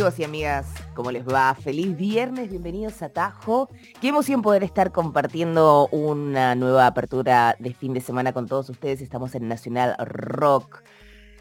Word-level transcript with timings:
Amigos 0.00 0.18
y 0.18 0.24
amigas, 0.24 0.66
¿cómo 0.94 1.10
les 1.10 1.28
va? 1.28 1.54
Feliz 1.54 1.94
viernes, 1.94 2.48
bienvenidos 2.48 3.02
a 3.02 3.10
Tajo. 3.10 3.68
Qué 4.00 4.08
emoción 4.08 4.40
poder 4.40 4.64
estar 4.64 4.92
compartiendo 4.92 5.88
una 5.92 6.54
nueva 6.54 6.86
apertura 6.86 7.54
de 7.58 7.74
fin 7.74 7.92
de 7.92 8.00
semana 8.00 8.32
con 8.32 8.46
todos 8.46 8.70
ustedes. 8.70 9.02
Estamos 9.02 9.34
en 9.34 9.46
Nacional 9.46 9.96
Rock 9.98 10.82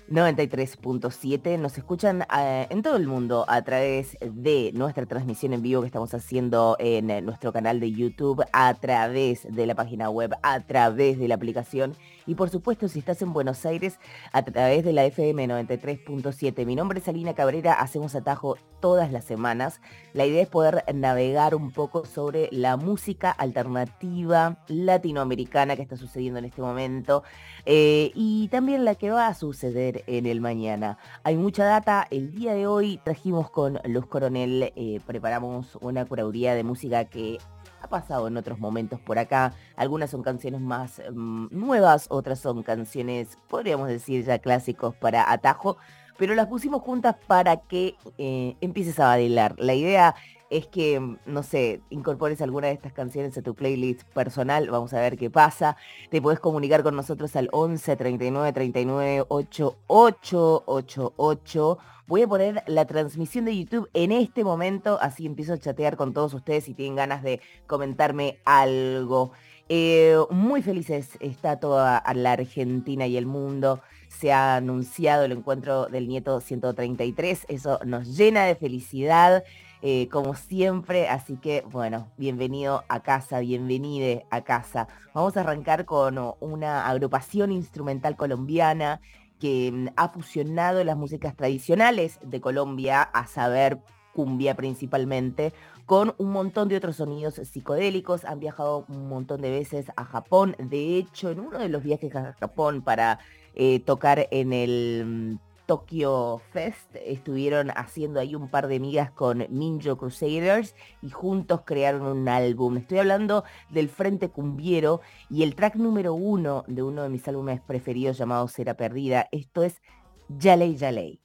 93.7. 0.09 1.58
Nos 1.58 1.77
escuchan 1.77 2.26
eh, 2.38 2.68
en 2.70 2.82
todo 2.82 2.98
el 2.98 3.08
mundo 3.08 3.45
a 3.48 3.62
través 3.62 4.18
de 4.20 4.71
nuestra 4.73 5.05
transmisión 5.05 5.54
en 5.54 5.62
vivo 5.62 5.80
que 5.80 5.88
estamos 5.88 6.13
haciendo 6.13 6.76
en 6.80 7.12
eh, 7.12 7.21
nuestro 7.21 7.54
canal 7.54 7.80
de 7.80 7.93
YouTube, 7.93 8.43
a 8.52 8.74
través 8.74 9.48
de 9.49 9.68
la 9.68 9.76
página 9.76 10.10
web, 10.10 10.35
a 10.43 10.60
través 10.60 11.18
de 11.18 11.30
la 11.30 11.35
aplicación 11.35 11.96
y 12.30 12.35
por 12.35 12.52
supuesto 12.52 12.88
si 12.88 12.99
estás 12.99 13.24
en 13.24 13.34
Buenos 13.34 13.66
Aires 13.66 13.99
a 14.34 14.44
través 14.44 14.85
de 14.85 14.94
la 14.94 15.04
FM 15.04 15.48
93.7. 15.48 16.63
Mi 16.63 16.76
nombre 16.76 16.99
es 16.99 17.08
Alina 17.08 17.34
Cabrera, 17.34 17.74
hacemos 17.74 18.13
atajo 18.13 18.55
todas 18.80 19.12
las 19.12 19.26
semanas. 19.26 19.82
La 20.13 20.27
idea 20.27 20.44
es 20.44 20.48
poder 20.48 20.84
navegar 20.94 21.55
un 21.55 21.71
poco 21.71 22.05
sobre 22.05 22.48
la 22.52 22.77
música 22.77 23.32
alternativa 23.32 24.60
latinoamericana 24.68 25.76
que 25.76 25.82
está 25.82 25.98
sucediendo 25.98 26.38
en 26.38 26.46
este 26.46 26.62
momento 26.62 27.24
eh, 27.66 28.12
y 28.13 28.48
también 28.49 28.86
la 28.86 28.93
que 28.93 29.10
va 29.10 29.26
a 29.26 29.34
suceder 29.34 30.04
en 30.05 30.27
el 30.27 30.40
mañana. 30.40 30.99
Hay 31.24 31.36
mucha 31.36 31.66
data. 31.66 32.05
El 32.12 32.32
día 32.32 32.54
de 32.54 32.68
hoy 32.68 32.99
trajimos 33.04 33.49
con 33.49 33.80
Luz 33.86 34.05
Coronel, 34.05 34.71
eh, 34.76 34.99
preparamos 35.08 35.80
una 35.82 36.05
curaduría 36.05 36.54
de 36.54 36.64
música 36.64 37.05
que 37.05 37.40
ha 37.82 37.88
pasado 37.88 38.27
en 38.27 38.38
otros 38.38 38.60
momentos 38.60 38.99
por 38.99 39.20
acá. 39.20 39.54
Algunas 39.76 40.10
son 40.10 40.24
canciones 40.24 40.62
más 40.62 41.02
mm, 41.12 41.48
nuevas, 41.52 42.08
otras 42.10 42.40
son 42.40 42.63
canciones, 42.63 43.38
podríamos 43.48 43.88
decir 43.88 44.24
ya 44.26 44.40
clásicos 44.40 44.96
para 44.96 45.32
atajo, 45.32 45.77
pero 46.18 46.36
las 46.36 46.48
pusimos 46.48 46.82
juntas 46.82 47.16
para 47.27 47.58
que 47.58 47.96
eh, 48.18 48.55
empieces 48.62 48.99
a 48.99 49.08
bailar. 49.08 49.55
La 49.58 49.74
idea 49.74 50.16
es 50.50 50.68
que, 50.68 51.18
no 51.26 51.44
sé, 51.44 51.82
incorpores 51.90 52.42
alguna 52.42 52.68
de 52.68 52.74
estas 52.74 52.94
canciones 52.94 53.38
a 53.38 53.42
tu 53.42 53.55
playlist 53.55 54.04
personal, 54.14 54.70
vamos 54.70 54.94
a 54.94 55.02
ver 55.02 55.18
qué 55.18 55.30
pasa. 55.30 55.78
Te 56.10 56.22
puedes 56.22 56.40
comunicar 56.40 56.84
con 56.84 56.96
nosotros 56.96 57.36
al 57.36 57.50
11 57.52 57.96
39 57.96 58.54
39 58.54 59.26
88 59.27 60.64
88 60.66 61.80
Voy 62.10 62.24
a 62.24 62.27
poner 62.27 62.64
la 62.66 62.86
transmisión 62.86 63.46
de 63.46 63.55
YouTube 63.55 63.88
en 63.94 64.12
este 64.12 64.44
momento, 64.44 64.97
así 65.00 65.28
empiezo 65.28 65.53
a 65.53 65.59
chatear 65.59 65.96
con 65.96 66.12
todos 66.12 66.34
ustedes 66.34 66.64
si 66.64 66.74
tienen 66.74 66.96
ganas 66.96 67.22
de 67.22 67.40
comentarme 67.68 68.40
algo. 68.46 69.31
Eh, 69.70 70.18
muy 70.31 70.64
felices 70.64 71.12
está 71.20 71.59
toda 71.59 72.04
la 72.16 72.32
Argentina 72.32 73.06
y 73.06 73.16
el 73.16 73.28
mundo. 73.28 73.82
Se 74.08 74.34
ha 74.34 74.56
anunciado 74.56 75.24
el 75.26 75.34
encuentro 75.34 75.86
del 75.86 76.08
nieto 76.08 76.42
133. 76.42 77.46
Eso 77.48 77.80
nos 77.86 78.18
llena 78.18 78.46
de 78.46 78.56
felicidad, 78.56 79.44
eh, 79.81 80.09
como 80.09 80.35
siempre. 80.35 81.07
Así 81.07 81.38
que, 81.38 81.63
bueno, 81.72 82.07
bienvenido 82.17 82.84
a 82.90 83.01
casa, 83.01 83.40
bienvenide 83.40 84.25
a 84.29 84.41
casa. 84.41 84.88
Vamos 85.13 85.38
a 85.38 85.41
arrancar 85.41 85.85
con 85.85 86.19
una 86.40 86.88
agrupación 86.88 87.51
instrumental 87.51 88.16
colombiana 88.16 89.01
que 89.40 89.72
mm, 89.72 89.88
ha 89.95 90.09
fusionado 90.09 90.84
las 90.84 90.97
músicas 90.97 91.35
tradicionales 91.35 92.19
de 92.22 92.41
Colombia, 92.41 93.01
a 93.01 93.25
saber 93.28 93.79
cumbia 94.13 94.56
principalmente, 94.56 95.53
con 95.85 96.13
un 96.17 96.31
montón 96.31 96.67
de 96.67 96.75
otros 96.75 96.97
sonidos 96.97 97.35
psicodélicos. 97.35 98.25
Han 98.25 98.40
viajado 98.40 98.85
un 98.90 99.07
montón 99.07 99.41
de 99.41 99.50
veces 99.50 99.91
a 99.96 100.03
Japón. 100.03 100.56
De 100.59 100.97
hecho, 100.97 101.29
en 101.31 101.40
uno 101.40 101.57
de 101.59 101.69
los 101.69 101.84
viajes 101.84 102.16
a 102.16 102.34
Japón 102.34 102.81
para 102.81 103.19
eh, 103.56 103.79
tocar 103.79 104.28
en 104.31 104.51
el 104.51 105.03
mm, 105.06 105.49
Tokyo 105.69 106.41
Fest. 106.52 106.96
Estuvieron 106.96 107.69
haciendo 107.69 108.19
ahí 108.19 108.34
un 108.34 108.50
par 108.50 108.68
de 108.68 108.80
migas 108.80 109.12
con 109.12 109.46
Ninja 109.52 109.96
Crusaders 109.96 110.74
y 111.03 111.12
juntos 111.12 111.62
crearon 111.63 112.02
un 112.02 112.28
álbum. 112.28 112.78
Estoy 112.78 112.97
hablando 112.97 113.44
del 113.69 113.88
Frente 113.88 114.29
Cumbiero 114.29 115.02
y 115.29 115.44
el 115.44 115.53
track 115.53 115.75
número 115.75 116.16
uno 116.16 116.63
de 116.66 116.81
uno 116.81 117.03
de 117.03 117.09
mis 117.09 117.28
álbumes 117.28 117.62
preferidos 117.62 118.18
llamado 118.18 118.47
Cera 118.47 118.74
Perdida. 118.74 119.28
Esto 119.31 119.62
es 119.62 119.79
Yalei 120.28 120.75
Yalei. 120.75 121.22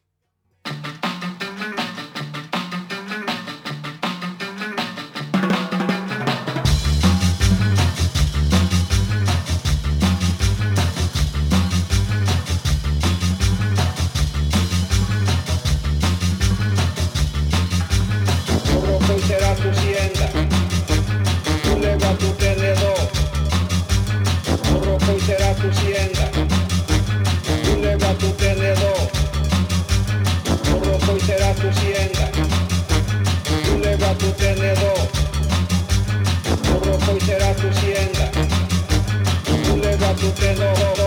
Lord. 40.56 41.03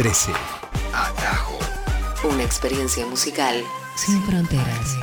13. 0.00 0.32
Atajo. 0.94 1.58
Una 2.24 2.42
experiencia 2.42 3.04
musical 3.04 3.62
sin 3.96 4.22
fronteras. 4.22 4.96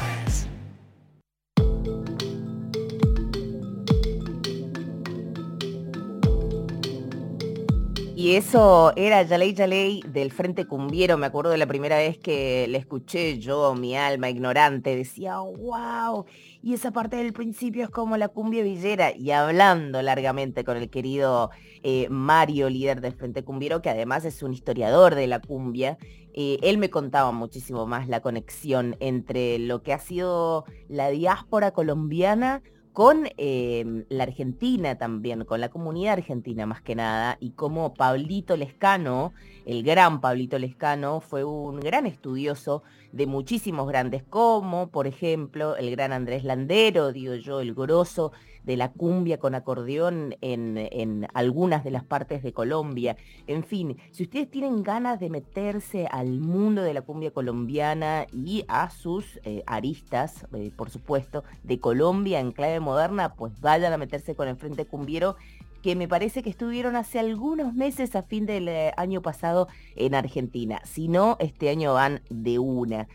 Eso 8.57 8.91
era 8.95 9.21
Yalei 9.21 9.53
Yalei 9.53 10.01
del 10.01 10.31
Frente 10.31 10.65
Cumbiero. 10.65 11.15
Me 11.15 11.27
acuerdo 11.27 11.51
de 11.51 11.59
la 11.59 11.67
primera 11.67 11.97
vez 11.97 12.17
que 12.17 12.65
le 12.67 12.79
escuché 12.79 13.37
yo, 13.37 13.75
mi 13.75 13.95
alma 13.95 14.31
ignorante, 14.31 14.95
decía, 14.95 15.37
wow. 15.37 16.25
Y 16.63 16.73
esa 16.73 16.89
parte 16.89 17.17
del 17.17 17.33
principio 17.33 17.83
es 17.83 17.91
como 17.91 18.17
la 18.17 18.29
cumbia 18.29 18.63
villera. 18.63 19.15
Y 19.15 19.29
hablando 19.29 20.01
largamente 20.01 20.63
con 20.63 20.75
el 20.75 20.89
querido 20.89 21.51
eh, 21.83 22.07
Mario, 22.09 22.67
líder 22.71 22.99
del 22.99 23.13
Frente 23.13 23.43
Cumbiero, 23.43 23.83
que 23.83 23.91
además 23.91 24.25
es 24.25 24.41
un 24.41 24.53
historiador 24.53 25.13
de 25.13 25.27
la 25.27 25.39
cumbia, 25.39 25.99
eh, 26.33 26.57
él 26.63 26.79
me 26.79 26.89
contaba 26.89 27.31
muchísimo 27.31 27.85
más 27.85 28.07
la 28.07 28.21
conexión 28.21 28.95
entre 28.99 29.59
lo 29.59 29.83
que 29.83 29.93
ha 29.93 29.99
sido 29.99 30.65
la 30.89 31.09
diáspora 31.09 31.69
colombiana 31.69 32.63
con 32.97 33.29
em, 33.37 34.05
la 34.09 34.23
Argentina 34.23 34.97
también, 34.97 35.45
con 35.45 35.61
la 35.61 35.69
comunidad 35.69 36.13
argentina 36.13 36.65
más 36.65 36.81
que 36.81 36.95
nada, 36.95 37.37
y 37.39 37.51
como 37.51 37.93
Pablito 37.93 38.57
Lescano, 38.57 39.33
el 39.67 39.83
gran 39.83 40.19
Pablito 40.19 40.57
Lescano, 40.57 41.21
fue 41.21 41.43
un 41.43 41.79
gran 41.79 42.07
estudioso 42.07 42.81
de 43.11 43.27
muchísimos 43.27 43.87
grandes, 43.87 44.23
como 44.23 44.89
por 44.89 45.05
ejemplo 45.05 45.75
el 45.75 45.91
gran 45.91 46.11
Andrés 46.11 46.43
Landero, 46.43 47.11
digo 47.11 47.35
yo, 47.35 47.59
el 47.59 47.75
grosso 47.75 48.31
de 48.67 48.75
la 48.75 48.91
cumbia 48.91 49.39
con 49.39 49.55
acordeón 49.55 50.35
en, 50.41 51.25
algunas 51.33 51.85
de 51.85 51.91
las 51.91 52.03
partes 52.03 52.43
de 52.43 52.51
Colombia. 52.51 53.15
En 53.47 53.63
fin, 53.63 53.97
si 54.11 54.23
ustedes 54.23 54.51
tienen 54.51 54.83
ganas 54.83 55.21
de 55.21 55.29
meterse 55.29 56.05
al 56.11 56.41
mundo 56.41 56.81
de 56.83 56.93
la 56.93 57.01
cumbia 57.01 57.31
colombiana 57.31 58.27
y 58.33 58.65
a 58.67 58.89
sus 58.89 59.39
eh, 59.45 59.63
aristas, 59.65 60.45
eh, 60.53 60.69
por 60.75 60.89
supuesto, 60.89 61.45
de 61.63 61.79
Colombia 61.79 62.41
en 62.41 62.51
clave 62.51 62.81
moderna, 62.81 63.35
pues 63.35 63.57
vayan 63.61 63.93
a 63.93 63.97
meterse 63.97 64.35
con 64.35 64.49
el 64.49 64.57
Frente 64.57 64.85
Cumbiero 64.85 65.37
que 65.81 65.95
me 65.95 66.09
parece 66.09 66.43
que 66.43 66.49
estuvieron 66.49 66.97
hace 66.97 67.19
algunos 67.19 67.73
meses 67.73 68.17
a 68.17 68.23
fin 68.23 68.45
del 68.45 68.67
eh, 68.67 68.91
año 68.97 69.21
pasado 69.21 69.69
en 69.95 70.13
Argentina. 70.13 70.81
Si 70.83 71.07
no, 71.07 71.37
este 71.39 71.69
año 71.69 71.93
van 71.93 72.21
de 72.29 72.59
una. 72.59 73.07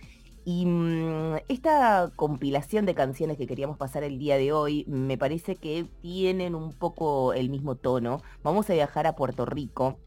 Y 0.45 0.67
mm, 0.67 1.37
esta 1.49 2.11
compilación 2.17 2.85
de 2.85 2.95
canciones 2.95 3.37
que 3.37 3.47
queríamos 3.47 3.77
pasar 3.77 4.03
el 4.03 4.19
día 4.19 4.37
de 4.37 4.53
hoy 4.53 4.85
me 4.89 5.17
parece 5.17 5.57
que 5.57 5.87
tienen 6.01 6.55
un 6.55 6.73
poco 6.73 7.33
el 7.33 7.49
mismo 7.49 7.77
tono. 7.77 8.23
Vamos 8.43 8.69
a 8.69 8.75
viajar 8.75 9.07
a 9.07 9.15
Puerto 9.15 9.45
Rico. 9.47 9.99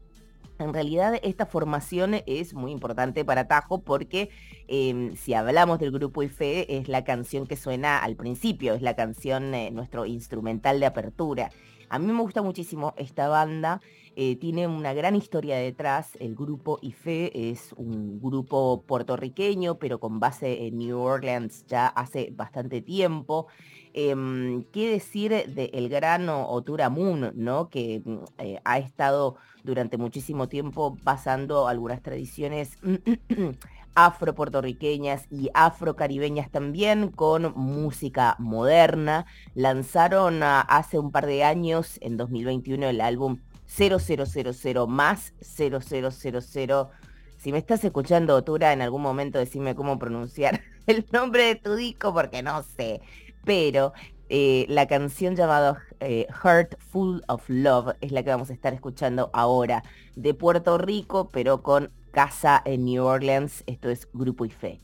En 0.58 0.72
realidad 0.72 1.14
esta 1.22 1.46
formación 1.46 2.16
es 2.26 2.54
muy 2.54 2.72
importante 2.72 3.24
para 3.24 3.46
Tajo 3.46 3.82
porque 3.82 4.30
em, 4.68 5.14
si 5.14 5.34
hablamos 5.34 5.78
del 5.78 5.90
grupo 5.90 6.22
IFE 6.22 6.78
es 6.78 6.88
la 6.88 7.04
canción 7.04 7.46
que 7.46 7.56
suena 7.56 7.98
al 7.98 8.16
principio, 8.16 8.74
es 8.74 8.80
la 8.82 8.96
canción, 8.96 9.54
eh, 9.54 9.70
nuestro 9.70 10.06
instrumental 10.06 10.80
de 10.80 10.86
apertura. 10.86 11.50
A 11.88 11.98
mí 11.98 12.10
me 12.10 12.20
gusta 12.20 12.42
muchísimo 12.42 12.94
esta 12.96 13.28
banda 13.28 13.80
eh, 14.18 14.36
tiene 14.36 14.66
una 14.66 14.94
gran 14.94 15.14
historia 15.14 15.58
detrás. 15.58 16.16
El 16.20 16.34
grupo 16.34 16.78
IFE 16.80 17.50
es 17.50 17.74
un 17.76 18.18
grupo 18.18 18.82
puertorriqueño, 18.86 19.78
pero 19.78 20.00
con 20.00 20.20
base 20.20 20.66
en 20.66 20.78
New 20.78 20.98
Orleans 20.98 21.66
ya 21.66 21.86
hace 21.86 22.32
bastante 22.34 22.80
tiempo. 22.80 23.46
Em, 23.92 24.64
¿Qué 24.72 24.90
decir 24.90 25.32
del 25.54 25.90
grano 25.90 26.48
Otura 26.48 26.88
Moon, 26.88 27.32
¿no? 27.34 27.68
que 27.68 28.00
mm, 28.02 28.16
eh, 28.38 28.60
ha 28.64 28.78
estado 28.78 29.36
durante 29.64 29.98
muchísimo 29.98 30.48
tiempo 30.48 30.96
basando 31.02 31.68
algunas 31.68 32.00
tradiciones 32.02 32.78
afro-puertorriqueñas 33.94 35.26
y 35.30 35.50
afro-caribeñas 35.52 36.50
también 36.50 37.10
con 37.10 37.52
música 37.54 38.36
moderna. 38.38 39.26
Lanzaron 39.54 40.42
ah, 40.42 40.60
hace 40.62 40.98
un 40.98 41.10
par 41.10 41.26
de 41.26 41.44
años, 41.44 41.98
en 42.00 42.16
2021, 42.16 42.86
el 42.86 43.02
álbum 43.02 43.40
0000 43.76 44.86
más 44.88 45.34
0000. 45.40 46.88
Si 47.36 47.52
me 47.52 47.58
estás 47.58 47.84
escuchando, 47.84 48.34
Otura, 48.34 48.72
en 48.72 48.82
algún 48.82 49.02
momento 49.02 49.38
decime 49.38 49.74
cómo 49.74 49.98
pronunciar 49.98 50.62
el 50.86 51.06
nombre 51.12 51.44
de 51.44 51.54
tu 51.56 51.74
disco 51.74 52.12
porque 52.12 52.42
no 52.42 52.62
sé. 52.62 53.00
Pero 53.44 53.92
eh, 54.28 54.66
la 54.68 54.86
canción 54.86 55.36
llamada 55.36 55.82
eh, 56.00 56.26
Heart 56.42 56.76
Full 56.90 57.20
of 57.28 57.44
Love 57.48 57.94
es 58.00 58.12
la 58.12 58.22
que 58.22 58.30
vamos 58.30 58.50
a 58.50 58.54
estar 58.54 58.74
escuchando 58.74 59.30
ahora 59.32 59.84
de 60.16 60.34
Puerto 60.34 60.78
Rico, 60.78 61.28
pero 61.30 61.62
con 61.62 61.92
casa 62.10 62.62
en 62.64 62.86
New 62.86 63.04
Orleans. 63.04 63.62
Esto 63.66 63.90
es 63.90 64.08
Grupo 64.12 64.46
IFE. 64.46 64.80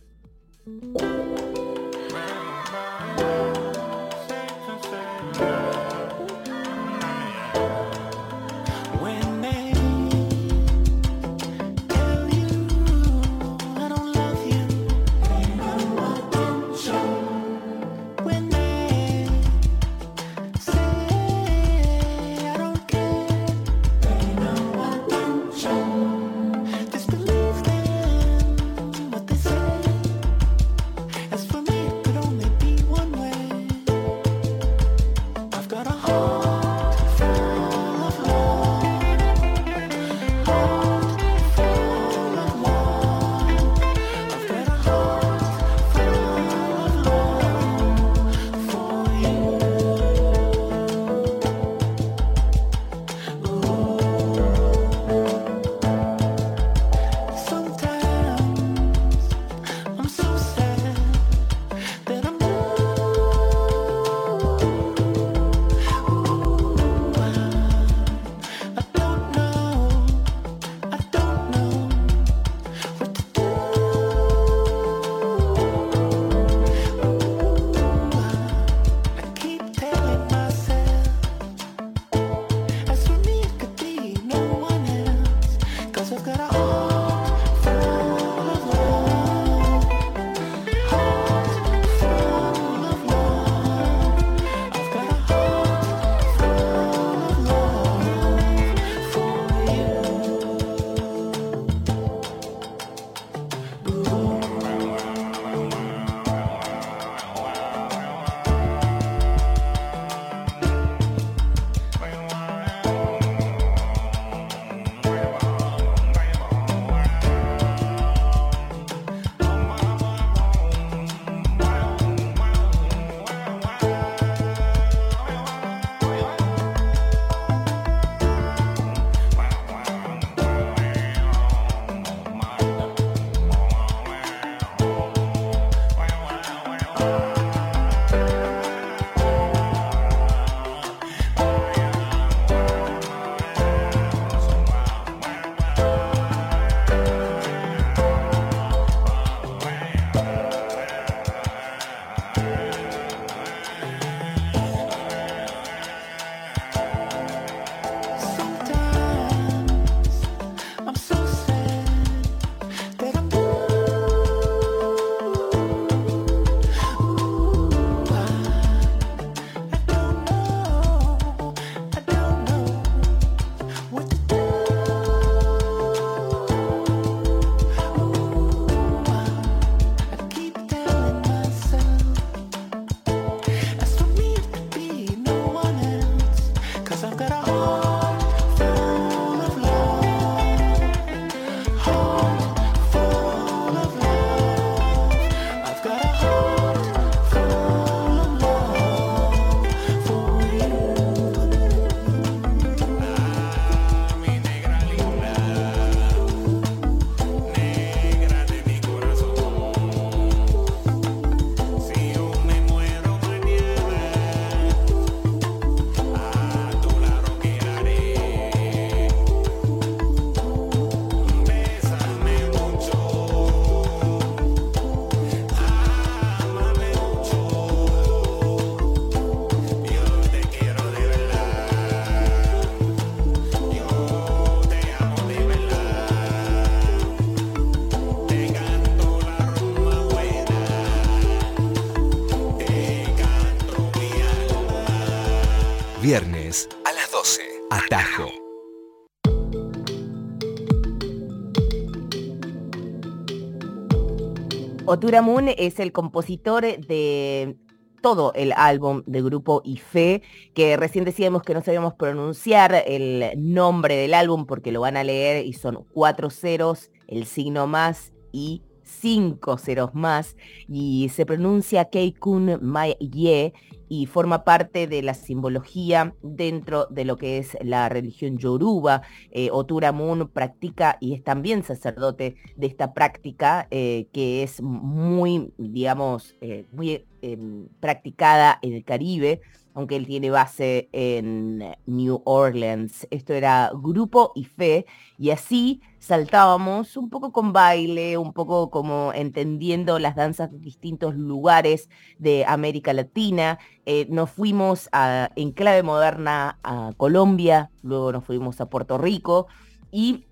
Otura 255.03 255.21
Moon 255.21 255.49
es 255.49 255.81
el 255.81 255.91
compositor 255.91 256.63
de 256.63 257.57
todo 258.03 258.33
el 258.37 258.53
álbum 258.53 259.03
de 259.05 259.21
grupo 259.21 259.61
IFE, 259.65 260.23
que 260.55 260.77
recién 260.77 261.05
decíamos 261.05 261.43
que 261.43 261.55
no 261.55 261.61
sabíamos 261.61 261.95
pronunciar 261.95 262.85
el 262.87 263.33
nombre 263.37 263.97
del 263.97 264.15
álbum 264.15 264.47
porque 264.47 264.71
lo 264.71 264.83
van 264.83 264.97
a 264.97 265.03
leer 265.03 265.45
y 265.45 265.55
son 265.55 265.85
cuatro 265.93 266.31
ceros, 266.31 266.93
el 267.09 267.27
signo 267.27 267.67
más 267.67 268.13
y 268.31 268.63
cinco 269.01 269.59
ceros 269.59 269.95
más, 269.95 270.37
y 270.69 271.09
se 271.09 271.27
pronuncia 271.27 271.87
Keikun 271.87 272.61
Ye 273.01 273.53
y 273.89 274.07
forma 274.07 274.43
parte 274.43 274.87
de 274.87 275.03
la 275.03 275.13
simbología 275.13 276.15
dentro 276.23 276.87
de 276.87 277.05
lo 277.05 277.19
que 277.19 277.37
es 277.37 277.59
la 277.61 277.91
religión 277.91 278.39
yoruba. 278.39 279.03
Eh, 279.31 279.51
Otura 279.53 279.93
Moon 279.93 280.29
practica 280.29 280.97
y 280.99 281.13
es 281.13 281.23
también 281.23 281.63
sacerdote 281.63 282.37
de 282.57 282.67
esta 282.67 282.95
práctica 282.95 283.69
eh, 283.71 284.09
que 284.13 284.43
es 284.43 284.63
muy, 284.63 285.53
digamos, 285.59 286.37
eh, 286.41 286.65
muy 286.73 287.05
em, 287.23 287.69
practicada 287.81 288.59
en 288.63 288.75
el 288.75 288.85
Caribe 288.85 289.41
aunque 289.75 289.97
él 289.97 290.07
tiene 290.07 290.31
base 290.31 290.89
en 290.93 291.77
New 291.87 292.23
Orleans. 292.25 293.07
Esto 293.11 293.33
era 293.33 293.71
grupo 293.75 294.33
y 294.35 294.45
fe, 294.45 294.87
y 295.19 295.31
así 295.31 295.81
saltábamos 295.99 296.97
un 296.97 297.09
poco 297.11 297.33
con 297.33 297.53
baile, 297.53 298.19
un 298.19 298.33
poco 298.33 298.71
como 298.71 299.13
entendiendo 299.15 299.99
las 299.99 300.17
danzas 300.17 300.51
de 300.51 300.59
distintos 300.59 301.15
lugares 301.15 301.89
de 302.19 302.45
América 302.45 302.93
Latina. 302.93 303.59
Eh, 303.87 304.07
nos 304.11 304.31
fuimos 304.31 304.89
a, 304.93 305.31
en 305.37 305.53
clave 305.53 305.83
moderna 305.83 306.59
a 306.63 306.93
Colombia, 306.97 307.71
luego 307.83 308.13
nos 308.13 308.25
fuimos 308.25 308.61
a 308.61 308.67
Puerto 308.67 308.99
Rico 308.99 309.47
y 309.91 310.25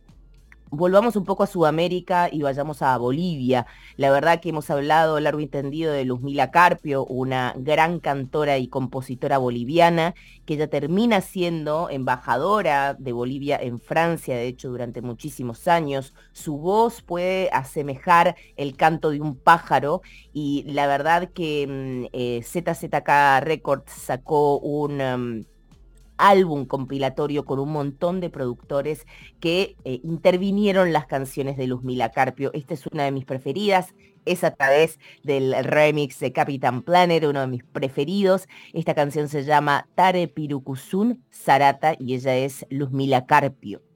volvamos 0.71 1.17
un 1.17 1.25
poco 1.25 1.43
a 1.43 1.47
Sudamérica 1.47 2.29
y 2.31 2.43
vayamos 2.43 2.83
a 2.83 2.97
Bolivia. 2.97 3.67
La 3.97 4.11
verdad 4.11 4.41
que 4.41 4.51
hemos 4.51 4.71
hablado 4.71 5.19
largo 5.21 5.41
y 5.41 5.45
entendido 5.45 5.93
de 5.93 6.05
Luzmila 6.05 6.51
Carpio, 6.51 7.05
una 7.05 7.55
gran 7.57 8.01
cantora 8.01 8.59
y 8.59 8.69
compositora 8.69 9.39
boliviana, 9.39 10.15
que 10.47 10.57
ya 10.57 10.69
termina 10.69 11.21
siendo 11.21 11.91
embajadora 11.91 12.95
de 12.95 13.13
Bolivia 13.13 13.59
en 13.61 13.81
Francia, 13.81 14.37
de 14.37 14.47
hecho, 14.47 14.71
durante 14.71 15.03
muchísimos 15.03 15.69
años. 15.69 16.15
Su 16.33 16.59
voz 16.59 17.03
puede 17.03 17.51
asemejar 17.53 18.37
el 18.57 18.77
canto 18.77 19.11
de 19.11 19.21
un 19.21 19.37
pájaro 19.37 20.03
y 20.33 20.65
la 20.67 20.87
verdad 20.87 21.31
que 21.33 22.41
ZZK 22.43 23.09
mm, 23.09 23.11
eh, 23.13 23.41
Records 23.41 23.93
sacó 23.93 24.59
un... 24.59 24.99
Mm, 24.99 25.50
álbum 26.29 26.67
compilatorio 26.67 27.45
con 27.45 27.59
un 27.59 27.73
montón 27.73 28.21
de 28.21 28.31
productores 28.31 29.07
que 29.41 29.77
eh, 29.85 30.01
intervinieron 30.05 30.93
las 30.93 31.07
canciones 31.07 31.57
de 31.57 31.67
Luzmila 31.67 32.11
Carpio. 32.11 32.51
Esta 32.53 32.75
es 32.75 32.87
una 32.87 33.05
de 33.05 33.13
mis 33.13 33.25
preferidas, 33.25 33.95
es 34.25 34.45
a 34.45 34.53
través 34.53 34.99
del 35.25 35.55
remix 35.65 36.21
de 36.21 36.33
Capitán 36.33 36.83
Planner, 36.83 37.27
uno 37.27 37.41
de 37.41 37.47
mis 37.47 37.65
preferidos. 37.65 38.47
Esta 38.73 38.95
canción 38.95 39.29
se 39.29 39.45
llama 39.45 39.89
Tare 39.95 40.29
Pirukusun 40.29 41.25
Sarata 41.31 41.95
y 41.99 42.15
ella 42.15 42.37
es 42.37 42.67
Luzmila 42.71 43.27
Carpio. 43.27 43.90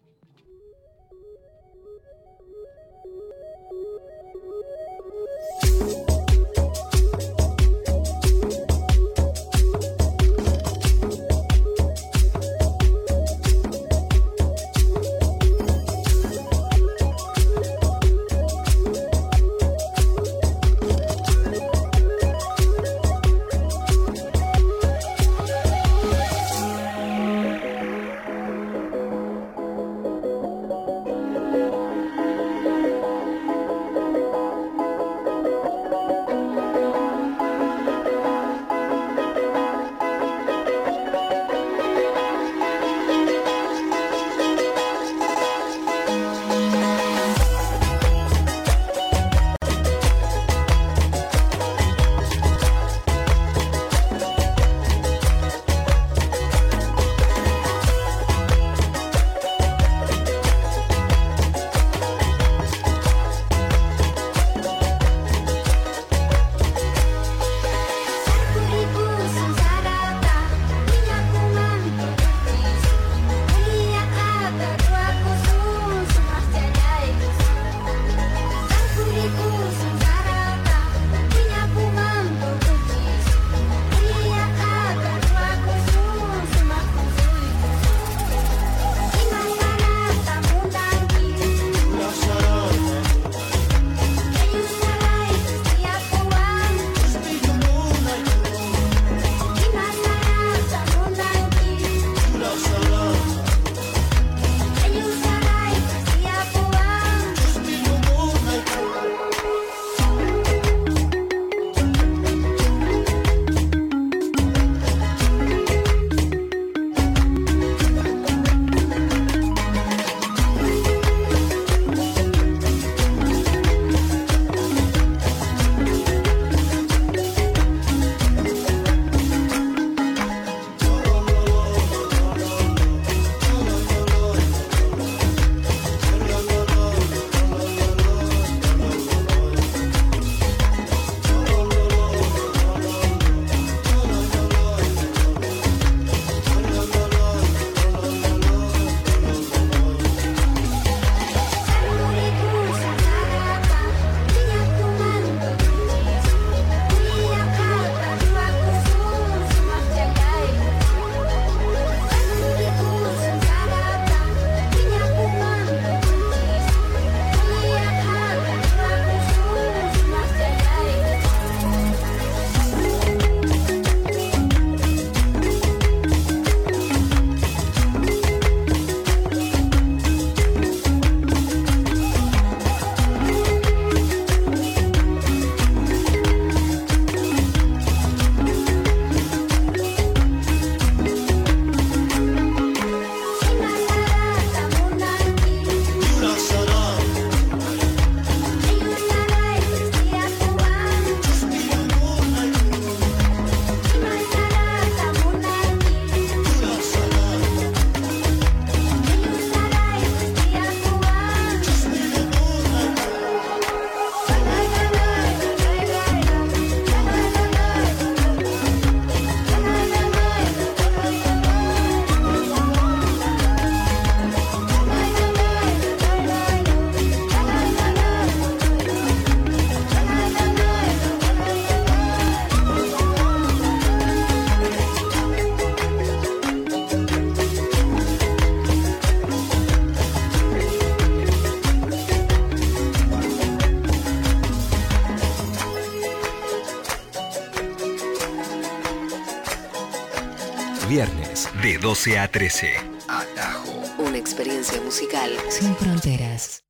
12 251.94 252.18
a 252.18 252.26
13. 252.26 252.72
Atajo. 253.06 254.02
Una 254.02 254.18
experiencia 254.18 254.80
musical 254.80 255.30
sin 255.48 255.76
fronteras. 255.76 256.64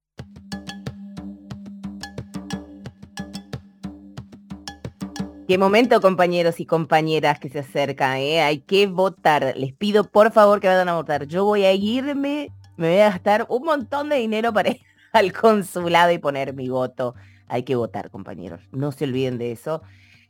Qué 5.49 5.57
momento, 5.57 6.03
compañeros 6.03 6.61
y 6.61 6.67
compañeras 6.67 7.39
que 7.39 7.49
se 7.49 7.61
acercan, 7.61 8.19
¿eh? 8.19 8.43
Hay 8.43 8.59
que 8.61 8.87
votar. 8.87 9.55
Les 9.57 9.73
pido 9.73 10.05
por 10.05 10.31
favor 10.31 10.61
que 10.61 10.69
vayan 10.69 10.91
a 10.91 10.97
votar. 10.97 11.27
Yo 11.27 11.47
voy 11.47 11.65
a 11.65 11.73
irme, 11.73 12.51
me 12.77 12.91
voy 12.91 13.01
a 13.01 13.09
gastar 13.09 13.47
un 13.49 13.63
montón 13.63 14.11
de 14.11 14.17
dinero 14.17 14.53
para 14.53 14.73
ir 14.73 14.83
al 15.15 15.33
consulado 15.33 16.13
y 16.13 16.19
poner 16.19 16.53
mi 16.53 16.69
voto. 16.69 17.15
Hay 17.49 17.63
que 17.63 17.77
votar, 17.77 18.11
compañeros. 18.11 18.61
No 18.73 18.93
se 18.93 19.05
olviden 19.05 19.39
de 19.39 19.53
eso. 19.53 19.81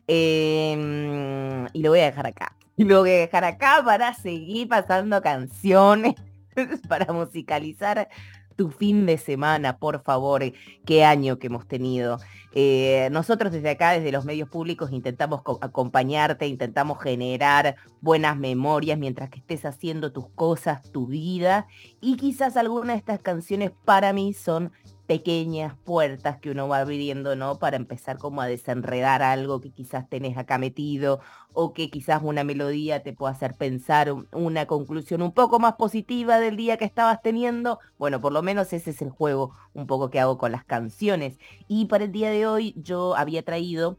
Em, 0.07 1.67
y 1.73 1.83
lo 1.83 1.91
voy 1.91 1.99
a 1.99 2.05
dejar 2.05 2.29
acá. 2.29 2.55
Lo 2.77 3.01
voy 3.01 3.11
a 3.11 3.19
dejar 3.19 3.45
acá 3.45 3.83
para 3.85 4.15
seguir 4.15 4.69
pasando 4.69 5.23
canciones, 5.23 6.15
para 6.89 7.13
musicalizar 7.13 8.09
tu 8.57 8.71
fin 8.71 9.07
de 9.07 9.19
semana, 9.19 9.79
por 9.79 10.03
favor, 10.03 10.43
qué 10.85 11.05
año 11.05 11.39
que 11.39 11.49
hemos 11.49 11.67
tenido. 11.67 12.19
Eh, 12.53 13.09
nosotros 13.11 13.53
desde 13.53 13.71
acá, 13.71 13.93
desde 13.93 14.13
los 14.13 14.25
medios 14.25 14.49
públicos, 14.49 14.93
intentamos 14.93 15.43
acompañarte, 15.61 16.47
intentamos 16.47 17.01
generar 17.03 17.77
buenas 18.01 18.37
memorias 18.37 18.99
mientras 18.99 19.31
que 19.31 19.41
estés 19.41 19.65
haciendo 19.65 20.13
tus 20.13 20.29
cosas, 20.31 20.91
tu 20.93 21.07
vida, 21.07 21.67
y 22.01 22.17
quizás 22.17 22.57
algunas 22.57 22.95
de 22.95 22.99
estas 22.99 23.21
canciones 23.21 23.73
para 23.85 24.13
mí 24.13 24.33
son 24.33 24.73
pequeñas 25.07 25.77
puertas 25.85 26.39
que 26.39 26.51
uno 26.51 26.69
va 26.69 26.79
abriendo, 26.79 27.37
¿no? 27.37 27.59
Para 27.59 27.77
empezar 27.77 28.19
como 28.19 28.41
a 28.41 28.47
desenredar 28.47 29.23
algo 29.23 29.61
que 29.61 29.71
quizás 29.71 30.09
tenés 30.09 30.39
acá 30.39 30.57
metido 30.59 31.21
o 31.53 31.73
que 31.73 31.91
quizás 31.91 32.23
una 32.23 32.43
melodía 32.43 33.03
te 33.03 33.13
pueda 33.13 33.33
hacer 33.33 33.55
pensar 33.55 34.15
una 34.33 34.67
conclusión 34.67 35.23
un 35.23 35.33
poco 35.33 35.59
más 35.59 35.75
positiva 35.75 36.39
del 36.41 36.57
día 36.57 36.79
que 36.79 36.85
estabas 36.85 37.21
teniendo. 37.23 37.79
Bueno, 37.99 38.21
por 38.21 38.33
lo 38.33 38.43
menos 38.43 38.73
ese 38.73 38.91
es 38.91 39.03
el 39.03 39.11
juego 39.11 39.55
un 39.75 39.87
poco 39.87 40.11
que 40.11 40.21
hago 40.21 40.39
con 40.39 40.53
las 40.53 40.65
canciones. 40.65 41.39
Y 41.69 41.87
para 41.87 42.05
el 42.05 42.13
día 42.13 42.31
de 42.31 42.47
hoy 42.47 42.75
yo 42.77 43.15
había 43.17 43.43
traído 43.43 43.99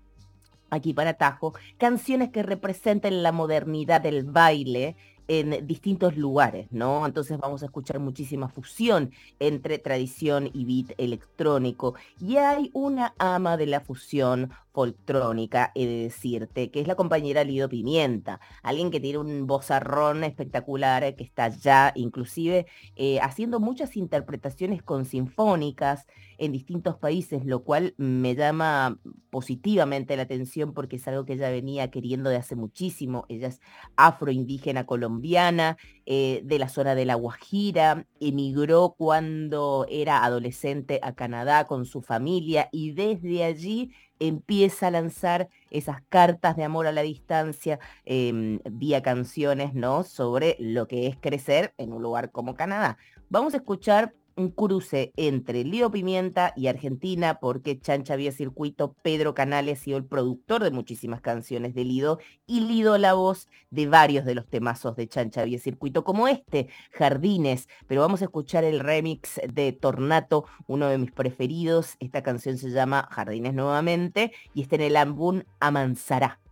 aquí 0.71 0.93
para 0.93 1.13
Tajo, 1.13 1.53
canciones 1.77 2.29
que 2.29 2.43
representen 2.43 3.23
la 3.23 3.31
modernidad 3.31 4.01
del 4.01 4.23
baile, 4.23 4.95
en 5.27 5.65
distintos 5.67 6.17
lugares, 6.17 6.67
¿no? 6.71 7.05
Entonces 7.05 7.37
vamos 7.37 7.63
a 7.63 7.65
escuchar 7.65 7.99
muchísima 7.99 8.47
fusión 8.47 9.11
entre 9.39 9.79
tradición 9.79 10.49
y 10.53 10.65
beat 10.65 10.99
electrónico. 10.99 11.95
Y 12.19 12.37
hay 12.37 12.69
una 12.73 13.13
ama 13.17 13.57
de 13.57 13.67
la 13.67 13.81
fusión 13.81 14.51
foltrónica, 14.75 15.71
he 15.73 15.87
de 15.87 16.03
decirte, 16.03 16.69
que 16.69 16.81
es 16.81 16.87
la 16.87 16.95
compañera 16.95 17.45
Lido 17.45 17.69
Pimienta, 17.69 18.41
alguien 18.61 18.91
que 18.91 18.99
tiene 18.99 19.19
un 19.19 19.47
vozarrón 19.47 20.25
espectacular, 20.25 21.15
que 21.15 21.23
está 21.23 21.47
ya 21.47 21.93
inclusive 21.95 22.67
eh, 22.97 23.19
haciendo 23.21 23.61
muchas 23.61 23.95
interpretaciones 23.95 24.83
con 24.83 25.05
sinfónicas 25.05 26.05
en 26.37 26.51
distintos 26.51 26.97
países, 26.97 27.45
lo 27.45 27.63
cual 27.63 27.93
me 27.95 28.35
llama 28.35 28.99
positivamente 29.29 30.17
la 30.17 30.23
atención 30.23 30.73
porque 30.73 30.97
es 30.97 31.07
algo 31.07 31.23
que 31.23 31.33
ella 31.33 31.49
venía 31.49 31.89
queriendo 31.89 32.29
de 32.29 32.35
hace 32.35 32.57
muchísimo. 32.57 33.25
Ella 33.29 33.47
es 33.47 33.61
afroindígena 33.95 34.85
colombiana, 34.85 35.77
eh, 36.05 36.41
de 36.43 36.59
la 36.59 36.67
zona 36.67 36.95
de 36.95 37.05
La 37.05 37.15
Guajira, 37.15 38.05
emigró 38.19 38.95
cuando 38.97 39.85
era 39.89 40.23
adolescente 40.25 40.99
a 41.01 41.15
Canadá 41.15 41.65
con 41.65 41.85
su 41.85 42.01
familia 42.01 42.67
y 42.71 42.91
desde 42.91 43.45
allí 43.45 43.91
empieza 44.19 44.87
a 44.87 44.91
lanzar 44.91 45.49
esas 45.69 46.01
cartas 46.09 46.55
de 46.55 46.63
amor 46.63 46.87
a 46.87 46.91
la 46.91 47.01
distancia 47.01 47.79
em, 48.05 48.59
vía 48.69 49.01
canciones, 49.01 49.73
¿no? 49.73 50.03
Sobre 50.03 50.55
lo 50.59 50.87
que 50.87 51.07
es 51.07 51.17
crecer 51.17 51.73
en 51.77 51.93
un 51.93 52.01
lugar 52.01 52.31
como 52.31 52.55
Canadá. 52.55 52.97
Vamos 53.29 53.53
a 53.53 53.57
escuchar 53.57 54.13
un 54.35 54.51
cruce 54.51 55.13
entre 55.15 55.63
Lido 55.63 55.91
Pimienta 55.91 56.53
y 56.55 56.67
Argentina, 56.67 57.39
porque 57.39 57.79
Chancha 57.79 58.15
Vía 58.15 58.31
Circuito, 58.31 58.93
Pedro 59.01 59.33
Canales 59.33 59.79
ha 59.79 59.83
sido 59.83 59.97
el 59.97 60.05
productor 60.05 60.63
de 60.63 60.71
muchísimas 60.71 61.21
canciones 61.21 61.73
de 61.73 61.85
Lido, 61.85 62.19
y 62.45 62.61
Lido 62.61 62.97
la 62.97 63.13
voz 63.13 63.47
de 63.71 63.87
varios 63.87 64.25
de 64.25 64.35
los 64.35 64.47
temazos 64.47 64.95
de 64.95 65.07
Chancha 65.07 65.43
Vía 65.43 65.59
Circuito, 65.59 66.03
como 66.03 66.27
este, 66.27 66.67
Jardines, 66.91 67.67
pero 67.87 68.01
vamos 68.01 68.21
a 68.21 68.25
escuchar 68.25 68.63
el 68.63 68.79
remix 68.79 69.39
de 69.51 69.71
Tornato, 69.71 70.45
uno 70.67 70.87
de 70.87 70.97
mis 70.97 71.11
preferidos, 71.11 71.95
esta 71.99 72.23
canción 72.23 72.57
se 72.57 72.71
llama 72.71 73.07
Jardines 73.11 73.53
nuevamente, 73.53 74.31
y 74.53 74.61
está 74.61 74.75
en 74.75 74.81
el 74.81 74.97
álbum 74.97 75.43
Amansará. 75.59 76.44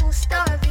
who's 0.00 0.16
starving. 0.16 0.67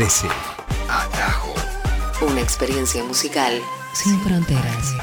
12A13. 0.00 0.30
Atajo. 0.88 1.52
Una 2.26 2.40
experiencia 2.40 3.04
musical 3.04 3.52
sin 3.92 4.18
fronteras. 4.20 4.96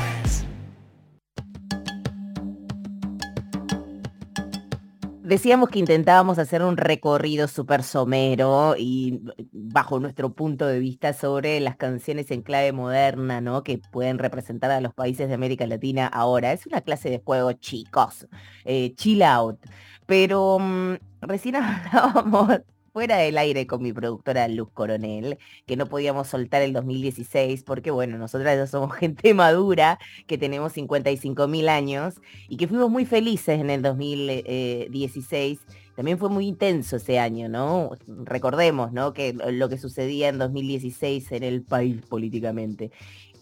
Decíamos 5.22 5.70
que 5.70 5.78
intentábamos 5.78 6.40
hacer 6.40 6.64
un 6.64 6.78
recorrido 6.78 7.48
súper 7.48 7.84
somero 7.84 8.74
y 8.76 9.22
bajo 9.52 10.00
nuestro 10.00 10.34
punto 10.34 10.66
de 10.66 10.80
vista 10.80 11.14
sobre 11.14 11.60
las 11.60 11.76
canciones 11.76 12.32
en 12.32 12.42
clave 12.42 12.72
moderna, 12.72 13.40
¿no? 13.40 13.64
Que 13.64 13.80
pueden 13.92 14.18
representar 14.18 14.72
a 14.72 14.82
los 14.82 14.96
países 14.96 15.28
de 15.28 15.36
América 15.36 15.68
Latina 15.68 16.08
ahora. 16.08 16.54
Es 16.54 16.66
una 16.66 16.82
clase 16.82 17.12
de 17.12 17.22
juego, 17.24 17.54
chicos. 17.54 18.28
Eh, 18.66 18.96
chill 18.96 19.22
out. 19.22 19.60
Pero 20.08 20.58
mm, 20.60 20.96
recién 21.22 21.56
hablábamos 21.58 22.62
fuera 22.98 23.18
del 23.18 23.38
aire 23.38 23.68
con 23.68 23.84
mi 23.84 23.94
productora 23.94 24.48
Luz 24.48 24.70
Coronel, 24.74 25.38
que 25.68 25.76
no 25.76 25.86
podíamos 25.86 26.30
soltar 26.30 26.64
el 26.64 26.74
2016 26.74 27.62
porque, 27.62 27.92
bueno, 27.92 28.18
nosotras 28.18 28.58
ya 28.58 28.66
somos 28.66 28.92
gente 28.98 29.36
madura, 29.36 30.00
que 30.26 30.40
tenemos 30.40 30.74
55 30.74 31.48
mil 31.48 31.70
años 31.70 32.16
y 32.50 32.58
que 32.58 32.68
fuimos 32.68 32.90
muy 32.90 33.06
felices 33.06 33.60
en 33.60 33.70
el 33.70 33.84
2016. 33.84 35.60
También 35.96 36.18
fue 36.18 36.30
muy 36.30 36.48
intenso 36.48 36.96
ese 36.96 37.20
año, 37.20 37.50
¿no? 37.50 37.92
Recordemos, 38.08 38.92
¿no? 38.92 39.14
Que 39.14 39.34
lo 39.34 39.70
que 39.70 39.78
sucedía 39.78 40.30
en 40.30 40.40
2016 40.40 41.32
en 41.34 41.44
el 41.44 41.62
país 41.62 42.02
políticamente. 42.04 42.92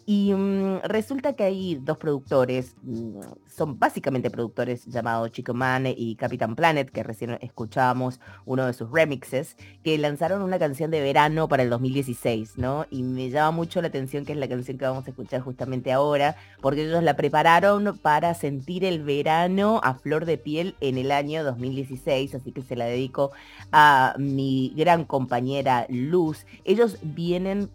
Y 0.08 0.32
mm, 0.32 0.82
resulta 0.84 1.32
que 1.32 1.42
hay 1.42 1.74
dos 1.82 1.98
productores, 1.98 2.76
mm, 2.82 3.18
son 3.48 3.76
básicamente 3.76 4.30
productores 4.30 4.86
llamados 4.86 5.32
Chico 5.32 5.52
Man 5.52 5.84
y 5.88 6.14
Capitán 6.14 6.54
Planet, 6.54 6.88
que 6.90 7.02
recién 7.02 7.36
escuchábamos 7.40 8.20
uno 8.44 8.66
de 8.66 8.72
sus 8.72 8.88
remixes, 8.92 9.56
que 9.82 9.98
lanzaron 9.98 10.42
una 10.42 10.60
canción 10.60 10.92
de 10.92 11.00
verano 11.00 11.48
para 11.48 11.64
el 11.64 11.70
2016, 11.70 12.56
¿no? 12.56 12.86
Y 12.88 13.02
me 13.02 13.30
llama 13.30 13.50
mucho 13.50 13.82
la 13.82 13.88
atención 13.88 14.24
que 14.24 14.32
es 14.32 14.38
la 14.38 14.48
canción 14.48 14.78
que 14.78 14.84
vamos 14.84 15.08
a 15.08 15.10
escuchar 15.10 15.40
justamente 15.40 15.90
ahora, 15.92 16.36
porque 16.60 16.84
ellos 16.84 17.02
la 17.02 17.16
prepararon 17.16 17.98
para 18.00 18.32
sentir 18.34 18.84
el 18.84 19.02
verano 19.02 19.80
a 19.82 19.94
flor 19.94 20.24
de 20.24 20.38
piel 20.38 20.76
en 20.80 20.98
el 20.98 21.10
año 21.10 21.42
2016, 21.42 22.32
así 22.36 22.52
que 22.52 22.62
se 22.62 22.76
la 22.76 22.84
dedico 22.84 23.32
a 23.72 24.14
mi 24.18 24.72
gran 24.76 25.04
compañera 25.04 25.84
Luz. 25.88 26.46
Ellos 26.64 26.98
vienen 27.02 27.70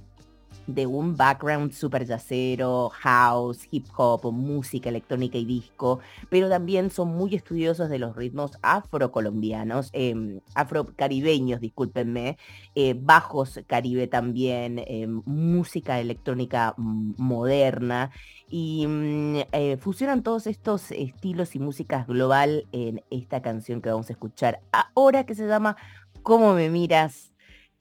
de 0.74 0.88
un 0.88 1.16
background 1.16 1.72
super 1.74 2.06
yacero, 2.06 2.90
house, 2.90 3.68
hip 3.72 3.88
hop, 3.96 4.32
música 4.32 4.90
electrónica 4.90 5.38
y 5.38 5.46
disco, 5.46 6.00
pero 6.30 6.50
también 6.50 6.90
son 6.90 7.10
muy 7.10 7.36
estudiosos 7.36 7.90
de 7.90 8.00
los 8.00 8.16
ritmos 8.16 8.58
afrocolombianos, 8.62 9.90
eh, 9.94 10.40
afrocaribeños, 10.56 11.62
discúlpenme, 11.62 12.38
eh, 12.76 12.96
bajos 13.00 13.60
caribe 13.68 14.08
también, 14.08 14.84
em, 14.88 15.22
música 15.26 16.00
electrónica 16.00 16.74
moderna 16.78 18.12
y 18.50 18.86
mm, 18.88 19.36
eh, 19.52 19.78
fusionan 19.78 20.24
todos 20.24 20.48
estos 20.48 20.92
estilos 20.92 21.56
y 21.56 21.60
músicas 21.60 22.08
global 22.08 22.68
en 22.72 23.04
esta 23.10 23.42
canción 23.42 23.82
que 23.82 23.90
vamos 23.90 24.10
a 24.10 24.14
escuchar 24.14 24.62
ahora 24.94 25.26
que 25.26 25.36
se 25.36 25.48
llama 25.48 25.78
¿Cómo 26.24 26.54
me 26.54 26.70
miras? 26.70 27.31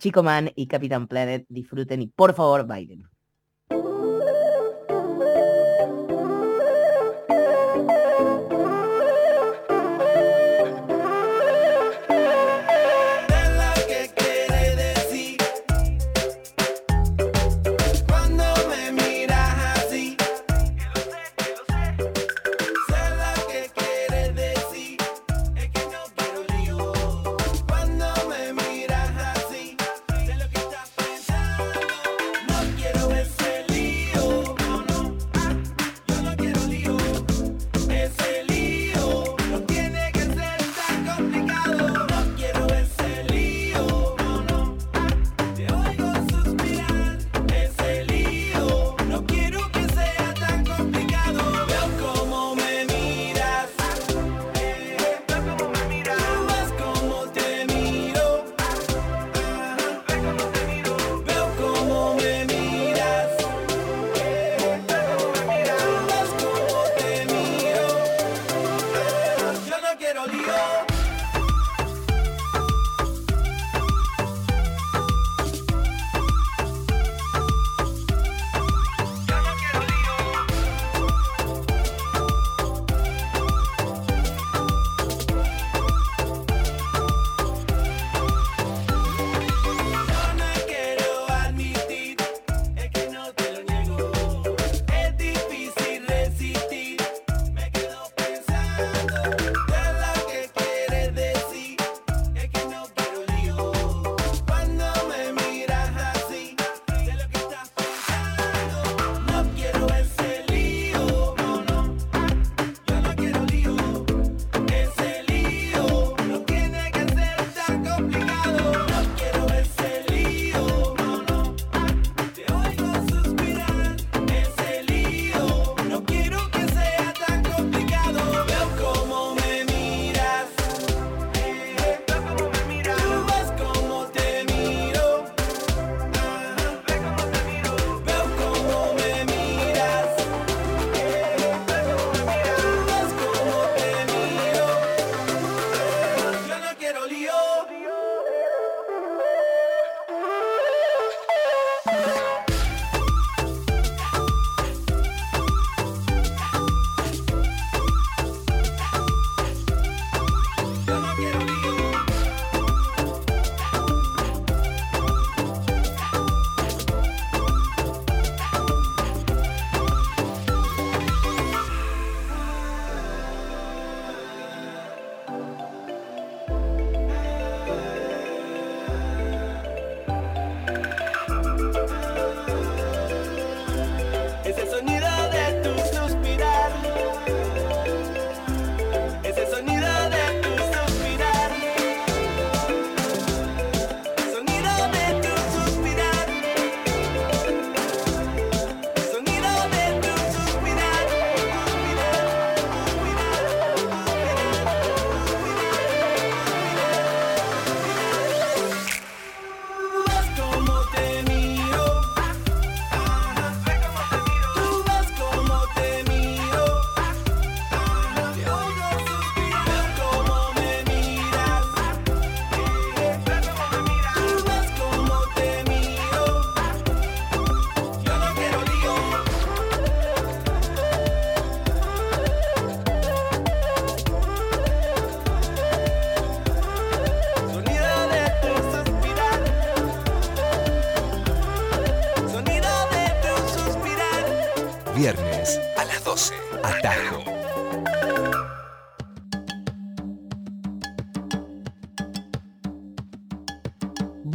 Chico 0.01 0.23
Man 0.23 0.51
y 0.57 0.67
Capitán 0.67 1.07
Planet 1.07 1.45
disfruten 1.51 2.03
y 2.03 2.07
por 2.09 2.35
favor 2.35 2.67
bailen. 2.67 3.10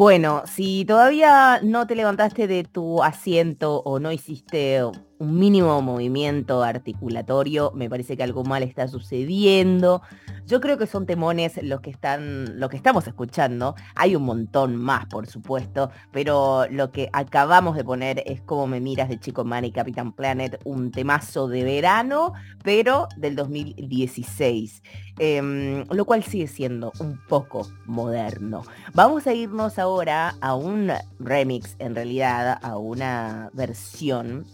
Bueno, 0.05 0.43
si 0.45 0.85
todavía 0.85 1.59
no 1.63 1.87
te 1.87 1.95
levantaste 1.95 2.45
de 2.45 2.63
tu 2.63 3.01
asiento 3.01 3.81
o 3.81 3.99
no 3.99 4.11
hiciste 4.11 4.83
un 5.25 5.39
mínimo 5.39 5.81
movimiento 5.81 6.61
articulatorio, 6.63 7.71
me 7.73 7.89
parece 7.89 8.15
que 8.15 8.23
algo 8.23 8.43
mal 8.43 8.63
está 8.63 8.88
sucediendo. 8.88 10.01
Yo 10.45 10.61
creo 10.61 10.77
que 10.77 10.85
son 10.85 11.05
temones 11.05 11.59
los 11.63 11.81
que 11.81 11.89
están, 11.89 12.59
lo 12.59 12.69
que 12.69 12.77
estamos 12.77 13.07
escuchando. 13.07 13.75
Hay 13.95 14.15
un 14.15 14.23
montón 14.23 14.75
más, 14.75 15.07
por 15.07 15.25
supuesto, 15.27 15.89
pero 16.11 16.67
lo 16.69 16.91
que 16.91 17.09
acabamos 17.13 17.75
de 17.75 17.83
poner 17.83 18.21
es 18.25 18.41
como 18.41 18.67
me 18.67 18.79
miras 18.79 19.09
de 19.09 19.19
Chico 19.19 19.43
Man 19.43 19.65
y 19.65 19.71
Capitán 19.71 20.13
Planet, 20.13 20.61
un 20.63 20.91
temazo 20.91 21.47
de 21.47 21.63
verano, 21.63 22.33
pero 22.63 23.07
del 23.17 23.35
2016. 23.35 24.83
Em, 25.17 25.85
lo 25.89 26.03
cual 26.03 26.23
sigue 26.23 26.47
siendo 26.47 26.91
un 26.99 27.17
poco 27.27 27.67
moderno. 27.85 28.63
Vamos 28.93 29.27
a 29.27 29.33
irnos 29.33 29.79
ahora 29.79 30.35
a 30.41 30.55
un 30.55 30.91
remix, 31.19 31.75
en 31.79 31.95
realidad, 31.95 32.59
a 32.61 32.77
una 32.77 33.49
versión 33.53 34.45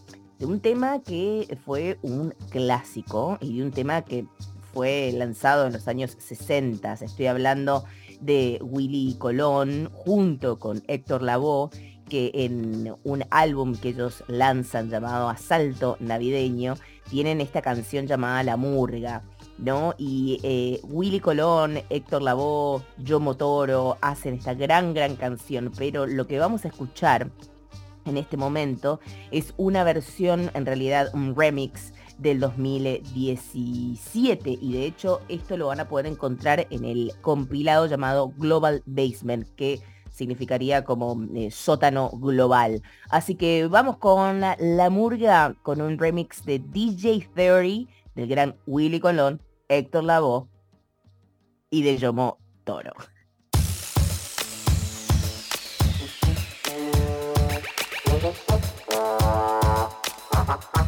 de 0.42 0.48
un 0.48 0.60
tema 0.60 1.04
que 1.04 1.56
fue 1.64 2.00
un 2.02 2.34
clásico 2.50 3.38
y 3.42 3.58
de 3.58 3.64
un 3.64 3.70
tema 3.70 4.02
que 4.02 4.26
fue 4.74 5.12
lanzado 5.14 5.68
en 5.68 5.74
los 5.74 5.88
años 5.88 6.18
60. 6.18 6.94
Estoy 6.94 7.28
hablando 7.28 7.84
de 8.22 8.58
Willy 8.64 9.18
Colón 9.20 9.92
junto 9.94 10.58
con 10.58 10.82
Héctor 10.88 11.22
Lavoe, 11.22 11.70
que 12.10 12.32
en 12.34 12.92
un 13.04 13.24
álbum 13.30 13.76
que 13.76 13.90
ellos 13.90 14.24
lanzan 14.28 14.90
llamado 14.90 15.30
Asalto 15.30 15.98
Navideño, 16.00 16.74
tienen 17.08 17.40
esta 17.40 17.62
canción 17.62 18.08
llamada 18.08 18.42
La 18.42 18.58
Murga. 18.58 19.22
¿no? 19.60 19.94
Y 20.00 20.40
eh, 20.42 20.80
Willy 20.86 21.20
Colón, 21.20 21.84
Héctor 21.92 22.24
Lavoe, 22.24 22.82
Yo 22.98 23.20
Motoro 23.20 24.00
hacen 24.02 24.34
esta 24.34 24.56
gran, 24.56 24.96
gran 24.96 25.16
canción, 25.18 25.72
pero 25.78 26.08
lo 26.08 26.26
que 26.26 26.40
vamos 26.40 26.66
a 26.66 26.70
escuchar 26.70 27.30
en 28.06 28.18
este 28.18 28.38
momento 28.38 29.00
es 29.32 29.54
una 29.58 29.84
versión, 29.84 30.52
en 30.54 30.66
realidad 30.66 31.10
un 31.14 31.36
remix 31.36 31.94
del 32.18 32.40
2017 32.40 34.58
y 34.62 34.74
de 34.74 34.86
hecho 34.86 35.22
esto 35.28 35.58
lo 35.58 35.68
van 35.68 35.80
a 35.80 35.88
poder 35.88 36.06
encontrar 36.06 36.68
en 36.70 36.86
el 36.86 37.14
compilado 37.22 37.88
llamado 37.88 38.32
Global 38.38 38.84
Basement 38.86 39.48
que 39.56 39.82
significaría 40.12 40.84
como 40.84 41.18
eh, 41.36 41.50
sótano 41.52 42.10
global. 42.14 42.84
Así 43.10 43.36
que 43.36 43.68
vamos 43.68 43.98
con 43.98 44.42
la, 44.42 44.90
murga 44.90 45.56
con 45.64 45.82
un 45.82 45.98
remix 45.98 46.46
de 46.46 46.60
DJ 46.60 47.30
Theory 47.34 47.88
del 48.14 48.28
gran 48.28 48.56
Willy 48.68 49.00
Colón, 49.00 49.42
Héctor 49.68 50.04
Lavoe 50.04 50.48
y 51.70 51.84
de 51.84 51.98
Yomo 51.98 52.38
Toro. 52.66 52.92
Ha 58.22 58.32
ha 60.38 60.60
ha. 60.74 60.81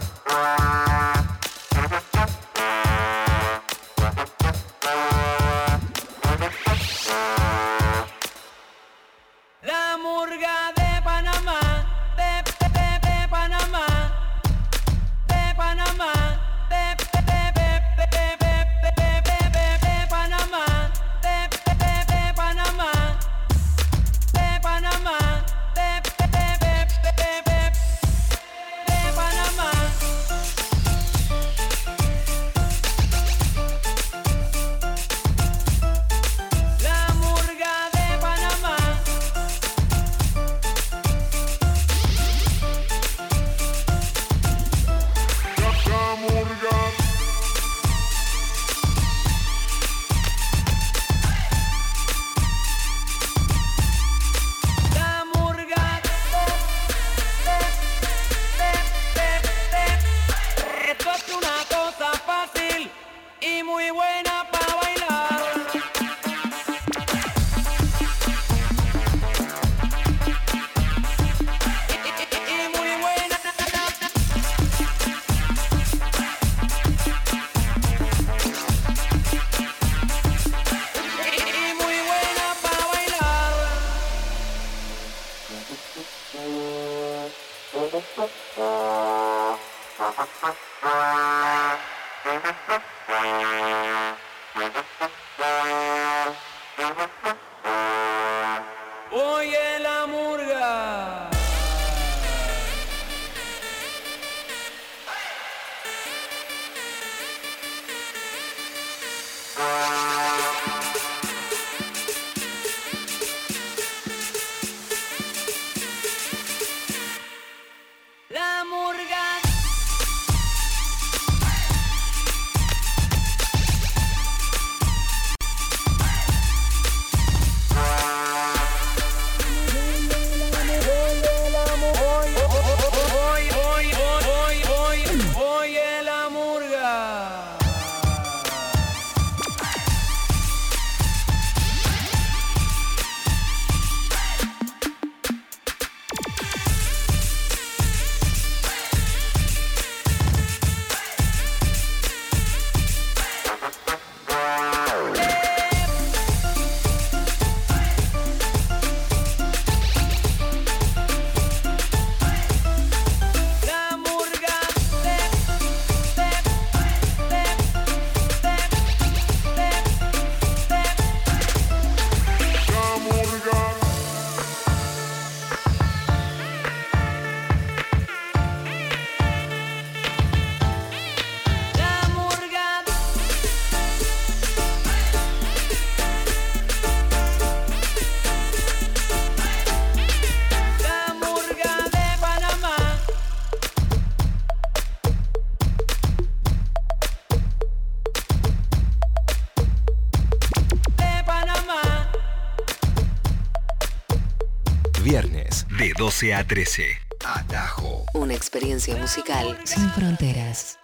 12 206.23 206.33
a 206.35 206.47
13. 206.47 206.83
Atajo. 207.25 208.05
Una 208.13 208.33
experiencia 208.33 208.95
musical 208.95 209.57
sin 209.65 209.83
fronteras. 209.89 210.79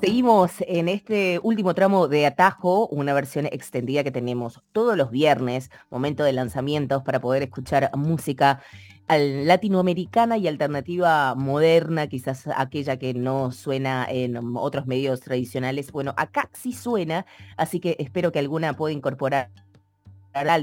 Seguimos 0.00 0.52
en 0.60 0.88
este 0.88 1.38
último 1.42 1.74
tramo 1.74 2.08
de 2.08 2.24
Atajo, 2.24 2.86
una 2.86 3.12
versión 3.12 3.44
extendida 3.44 4.02
que 4.02 4.10
tenemos 4.10 4.62
todos 4.72 4.96
los 4.96 5.10
viernes, 5.10 5.70
momento 5.90 6.24
de 6.24 6.32
lanzamientos 6.32 7.02
para 7.02 7.20
poder 7.20 7.42
escuchar 7.42 7.90
música 7.94 8.62
latinoamericana 9.06 10.38
y 10.38 10.48
alternativa 10.48 11.34
moderna, 11.34 12.06
quizás 12.06 12.48
aquella 12.56 12.96
que 12.96 13.12
no 13.12 13.52
suena 13.52 14.06
en 14.08 14.56
otros 14.56 14.86
medios 14.86 15.20
tradicionales. 15.20 15.92
Bueno, 15.92 16.14
acá 16.16 16.48
sí 16.54 16.72
suena, 16.72 17.26
así 17.58 17.80
que 17.80 17.96
espero 17.98 18.32
que 18.32 18.38
alguna 18.38 18.72
pueda 18.72 18.94
incorporar 18.94 19.50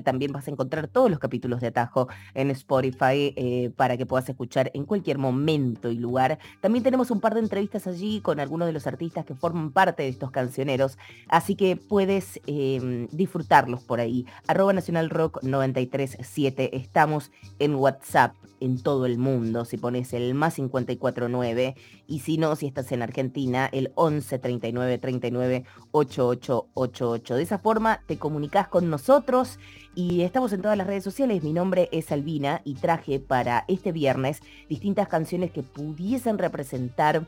también 0.04 0.32
vas 0.32 0.48
a 0.48 0.52
encontrar 0.52 0.88
todos 0.88 1.10
los 1.10 1.20
capítulos 1.20 1.62
de 1.62 1.68
Atajo 1.68 2.08
en 2.34 2.52
Spotify 2.52 3.34
eh, 3.36 3.72
para 3.76 3.98
que 3.98 4.06
puedas 4.06 4.28
escuchar 4.28 4.70
en 4.74 4.86
cualquier 4.86 5.18
momento 5.18 5.92
y 5.92 5.98
lugar. 5.98 6.40
También 6.60 6.84
tenemos 6.84 7.10
un 7.10 7.22
par 7.22 7.34
de 7.34 7.40
entrevistas 7.40 7.88
allí 7.88 8.20
con 8.22 8.40
algunos 8.40 8.68
de 8.68 8.74
los 8.74 8.86
artistas 8.86 9.26
que 9.26 9.36
forman 9.36 9.72
parte 9.72 10.04
de 10.04 10.10
estos 10.10 10.32
cancioneros, 10.32 10.98
así 11.30 11.56
que 11.56 11.78
puedes 11.78 12.40
em, 12.48 13.08
disfrutarlos 13.12 13.84
por 13.84 14.00
ahí. 14.00 14.26
Arroba 14.48 14.74
Nacional 14.74 15.10
Rock 15.10 15.42
937. 15.44 16.76
Estamos 16.76 17.32
en 17.60 17.76
WhatsApp 17.76 18.36
en 18.60 18.82
todo 18.82 19.06
el 19.06 19.18
mundo. 19.18 19.66
Si 19.66 19.78
pones 19.78 20.14
el 20.14 20.34
más 20.34 20.56
549 20.56 21.76
y 22.12 22.20
si 22.20 22.38
no, 22.38 22.58
si 22.58 22.68
estás 22.68 22.92
en 22.92 23.02
Argentina, 23.02 23.70
el 23.72 23.94
11 23.96 24.38
39 24.38 24.98
39 24.98 25.64
8888. 25.92 27.36
De 27.36 27.42
esa 27.42 27.58
forma 27.58 28.02
te 28.06 28.18
comunicas 28.18 28.68
con 28.68 28.90
nosotros 28.90 29.60
y 29.96 30.24
estamos 30.24 30.52
en 30.52 30.62
todas 30.62 30.78
las 30.78 30.88
redes 30.88 31.06
sociales. 31.06 31.42
Mi 31.42 31.54
nombre 31.54 31.88
es 31.94 32.12
Albina 32.12 32.62
y 32.66 32.76
traje 32.76 33.22
para 33.22 33.64
este 33.70 33.94
viernes 33.94 34.42
distintas 34.68 35.08
canciones 35.08 35.52
que 35.52 35.64
pudiesen 35.64 36.38
representar 36.38 37.26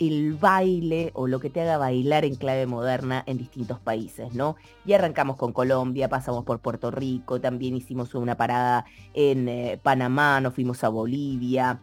el 0.00 0.34
baile 0.34 1.12
o 1.14 1.28
lo 1.28 1.38
que 1.38 1.48
te 1.48 1.60
haga 1.60 1.78
bailar 1.78 2.24
en 2.24 2.34
clave 2.34 2.66
moderna 2.66 3.22
en 3.26 3.38
distintos 3.38 3.78
países, 3.78 4.34
¿no? 4.34 4.56
Y 4.84 4.94
arrancamos 4.94 5.36
con 5.36 5.52
Colombia, 5.52 6.08
pasamos 6.08 6.44
por 6.44 6.58
Puerto 6.58 6.90
Rico, 6.90 7.40
también 7.40 7.76
hicimos 7.76 8.16
una 8.16 8.36
parada 8.36 8.84
en 9.12 9.48
eh, 9.48 9.78
Panamá, 9.80 10.40
nos 10.40 10.54
fuimos 10.54 10.82
a 10.82 10.88
Bolivia. 10.88 11.78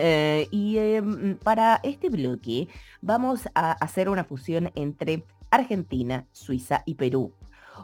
Eh, 0.00 0.48
y 0.50 0.78
em, 0.78 1.36
para 1.36 1.80
este 1.82 2.08
bloque 2.08 2.68
vamos 3.00 3.48
a 3.54 3.72
hacer 3.72 4.08
una 4.08 4.24
fusión 4.24 4.70
entre 4.74 5.24
Argentina, 5.50 6.26
Suiza 6.32 6.82
y 6.86 6.94
Perú 6.94 7.32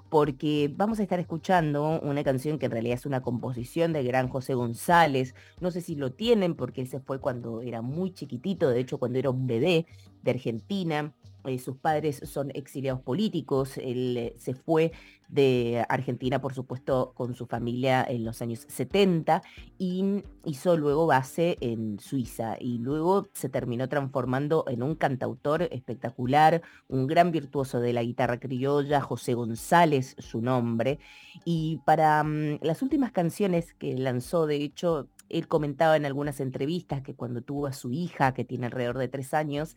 porque 0.09 0.73
vamos 0.75 0.99
a 0.99 1.03
estar 1.03 1.21
escuchando 1.21 2.01
una 2.01 2.25
canción 2.25 2.59
que 2.59 2.67
en 2.67 2.73
realidad 2.73 2.99
es 2.99 3.07
una 3.07 3.23
composición 3.23 3.93
de 3.93 4.03
gran 4.03 4.29
José 4.29 4.55
González. 4.55 5.35
No 5.61 5.71
sé 5.71 5.81
si 5.81 5.95
lo 5.95 6.13
tienen 6.13 6.55
porque 6.55 6.83
ese 6.83 7.01
fue 7.01 7.21
cuando 7.21 7.61
era 7.61 7.83
muy 7.83 8.13
chiquitito, 8.13 8.69
de 8.69 8.81
hecho 8.81 8.99
cuando 8.99 9.19
era 9.19 9.31
un 9.31 9.47
bebé 9.47 9.87
de 10.25 10.31
Argentina. 10.33 11.15
Eh, 11.45 11.59
sus 11.59 11.77
padres 11.77 12.23
son 12.25 12.51
exiliados 12.55 13.03
políticos, 13.03 13.77
él 13.77 14.17
eh, 14.17 14.35
se 14.39 14.55
fue 14.55 14.93
de 15.29 15.85
Argentina, 15.89 16.41
por 16.41 16.55
supuesto, 16.55 17.13
con 17.15 17.35
su 17.35 17.47
familia 17.47 18.05
en 18.09 18.25
los 18.25 18.41
años 18.41 18.65
70 18.69 19.43
y 19.79 20.23
hizo 20.45 20.77
luego 20.77 21.07
base 21.07 21.59
en 21.61 21.99
Suiza 21.99 22.57
y 22.59 22.79
luego 22.79 23.29
se 23.33 23.49
terminó 23.49 23.89
transformando 23.89 24.65
en 24.69 24.83
un 24.83 24.95
cantautor 24.95 25.63
espectacular, 25.71 26.63
un 26.89 27.07
gran 27.07 27.31
virtuoso 27.31 27.81
de 27.81 27.93
la 27.93 28.03
guitarra 28.03 28.39
criolla, 28.39 29.01
José 29.01 29.35
González, 29.35 30.15
su 30.19 30.41
nombre. 30.41 30.99
Y 31.45 31.81
para 31.85 32.23
mm, 32.23 32.61
las 32.63 32.81
últimas 32.81 33.13
canciones 33.13 33.75
que 33.75 33.99
lanzó, 33.99 34.47
de 34.47 34.57
hecho, 34.57 35.09
él 35.29 35.49
comentaba 35.49 35.97
en 35.97 36.07
algunas 36.07 36.41
entrevistas 36.41 37.03
que 37.03 37.15
cuando 37.15 37.43
tuvo 37.43 37.67
a 37.67 37.73
su 37.73 37.93
hija, 37.93 38.35
que 38.35 38.45
tiene 38.45 38.67
alrededor 38.67 38.99
de 38.99 39.09
tres 39.09 39.35
años, 39.35 39.77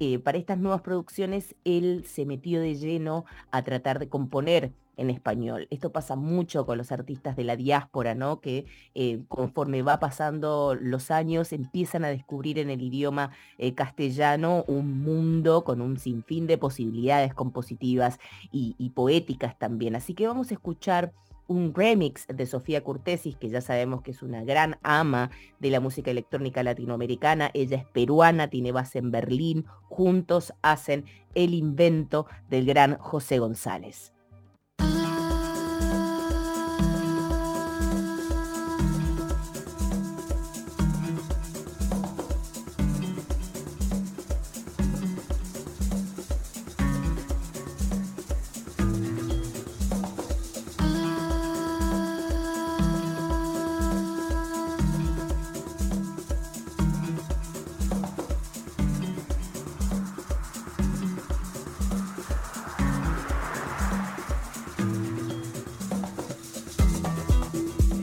eh, 0.00 0.18
para 0.18 0.38
estas 0.38 0.58
nuevas 0.58 0.82
producciones 0.82 1.54
él 1.64 2.04
se 2.06 2.26
metió 2.26 2.60
de 2.60 2.74
lleno 2.76 3.24
a 3.50 3.62
tratar 3.62 3.98
de 3.98 4.08
componer 4.08 4.72
en 4.98 5.10
español. 5.10 5.68
Esto 5.70 5.92
pasa 5.92 6.16
mucho 6.16 6.66
con 6.66 6.76
los 6.76 6.92
artistas 6.92 7.36
de 7.36 7.44
la 7.44 7.56
diáspora, 7.56 8.14
¿no? 8.14 8.40
Que 8.40 8.66
eh, 8.94 9.22
conforme 9.28 9.82
va 9.82 10.00
pasando 10.00 10.74
los 10.74 11.10
años 11.10 11.52
empiezan 11.52 12.04
a 12.04 12.08
descubrir 12.08 12.58
en 12.58 12.68
el 12.68 12.82
idioma 12.82 13.30
eh, 13.58 13.74
castellano 13.74 14.64
un 14.66 15.02
mundo 15.02 15.64
con 15.64 15.80
un 15.80 15.98
sinfín 15.98 16.46
de 16.46 16.58
posibilidades 16.58 17.32
compositivas 17.32 18.18
y, 18.52 18.74
y 18.76 18.90
poéticas 18.90 19.58
también. 19.58 19.96
Así 19.96 20.14
que 20.14 20.26
vamos 20.26 20.50
a 20.50 20.54
escuchar 20.54 21.12
un 21.48 21.74
remix 21.74 22.26
de 22.28 22.46
Sofía 22.46 22.84
Curtesis, 22.84 23.36
que 23.36 23.48
ya 23.48 23.60
sabemos 23.60 24.02
que 24.02 24.12
es 24.12 24.22
una 24.22 24.44
gran 24.44 24.78
ama 24.82 25.30
de 25.58 25.70
la 25.70 25.80
música 25.80 26.10
electrónica 26.10 26.62
latinoamericana. 26.62 27.50
Ella 27.54 27.78
es 27.78 27.84
peruana, 27.86 28.48
tiene 28.48 28.70
base 28.70 28.98
en 28.98 29.10
Berlín. 29.10 29.64
Juntos 29.88 30.54
hacen 30.62 31.06
el 31.34 31.54
invento 31.54 32.26
del 32.48 32.66
gran 32.66 32.98
José 32.98 33.38
González. 33.38 34.12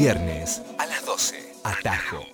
viernes 0.00 0.62
a 0.78 0.86
las 0.86 1.04
12. 1.04 1.36
Atajo. 1.62 2.24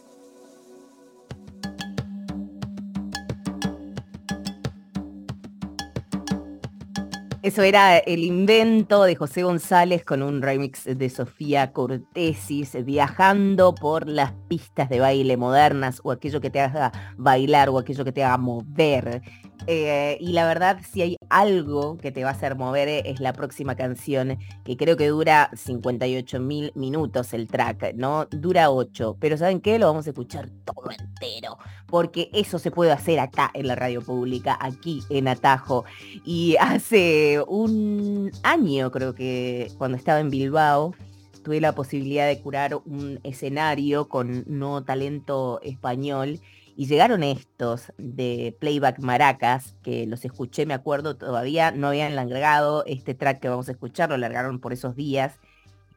Eso 7.43 7.63
era 7.63 7.99
el 7.99 8.23
invento 8.23 9.03
de 9.03 9.17
José 9.17 9.43
González 9.43 10.05
con 10.05 10.23
un 10.23 10.43
remix 10.43 10.85
de 10.85 11.11
Sofía 11.11 11.73
Cortesis, 11.73 12.77
viajando 12.85 13.75
por 13.75 14.09
las 14.09 14.33
pistas 14.49 14.89
de 14.89 15.01
baile 15.01 15.37
modernas 15.37 16.01
o 16.05 16.13
aquello 16.13 16.41
que 16.41 16.51
te 16.51 16.61
haga 16.61 16.93
bailar 17.17 17.69
o 17.71 17.79
aquello 17.79 18.05
que 18.05 18.13
te 18.13 18.23
haga 18.23 18.39
mover. 18.39 19.23
Eh, 19.67 20.17
y 20.21 20.33
la 20.33 20.47
verdad, 20.47 20.81
si 20.89 21.03
hay 21.03 21.17
algo 21.29 21.99
que 21.99 22.13
te 22.13 22.23
va 22.23 22.31
a 22.31 22.33
hacer 22.33 22.55
mover 22.55 22.89
eh, 22.89 23.03
es 23.07 23.21
la 23.21 23.33
próxima 23.33 23.75
canción, 23.75 24.39
que 24.65 24.77
creo 24.77 24.97
que 24.97 25.09
dura 25.09 25.51
58 25.55 26.39
mil 26.41 26.73
minutos 26.75 27.35
el 27.35 27.49
track, 27.49 27.95
¿no? 27.95 28.27
Dura 28.27 28.71
8, 28.71 29.17
pero 29.19 29.37
¿saben 29.37 29.61
qué? 29.61 29.79
Lo 29.79 29.87
vamos 29.87 30.07
a 30.07 30.11
escuchar 30.11 30.49
todo 30.65 30.91
entero, 30.91 31.59
porque 31.87 32.31
eso 32.33 32.59
se 32.59 32.71
puede 32.71 32.93
hacer 32.93 33.19
acá 33.19 33.51
en 33.55 33.67
la 33.67 33.75
radio 33.75 34.03
pública, 34.03 34.57
aquí 34.61 35.03
en 35.11 35.27
Atajo. 35.27 35.85
Y 36.25 36.57
hace 36.61 37.43
un 37.49 38.31
año, 38.45 38.91
creo 38.93 39.15
que 39.15 39.73
cuando 39.79 39.97
estaba 39.97 40.21
en 40.21 40.31
Bilbao, 40.31 40.95
tuve 41.43 41.61
la 41.61 41.75
posibilidad 41.75 42.27
de 42.27 42.41
curar 42.41 42.75
un 42.85 43.21
escenario 43.23 44.09
con 44.09 44.45
no 44.47 44.83
talento 44.85 45.61
español 45.63 46.41
y 46.77 46.87
llegaron 46.87 47.23
estos 47.23 47.93
de 47.97 48.55
Playback 48.61 49.01
Maracas, 49.01 49.75
que 49.83 50.07
los 50.07 50.25
escuché, 50.27 50.67
me 50.67 50.75
acuerdo, 50.75 51.17
todavía 51.17 51.71
no 51.71 51.89
habían 51.89 52.15
largado 52.15 52.85
este 52.85 53.15
track 53.15 53.41
que 53.41 53.49
vamos 53.49 53.69
a 53.69 53.73
escuchar, 53.73 54.11
lo 54.11 54.19
largaron 54.19 54.61
por 54.61 54.75
esos 54.75 54.95
días. 54.95 55.41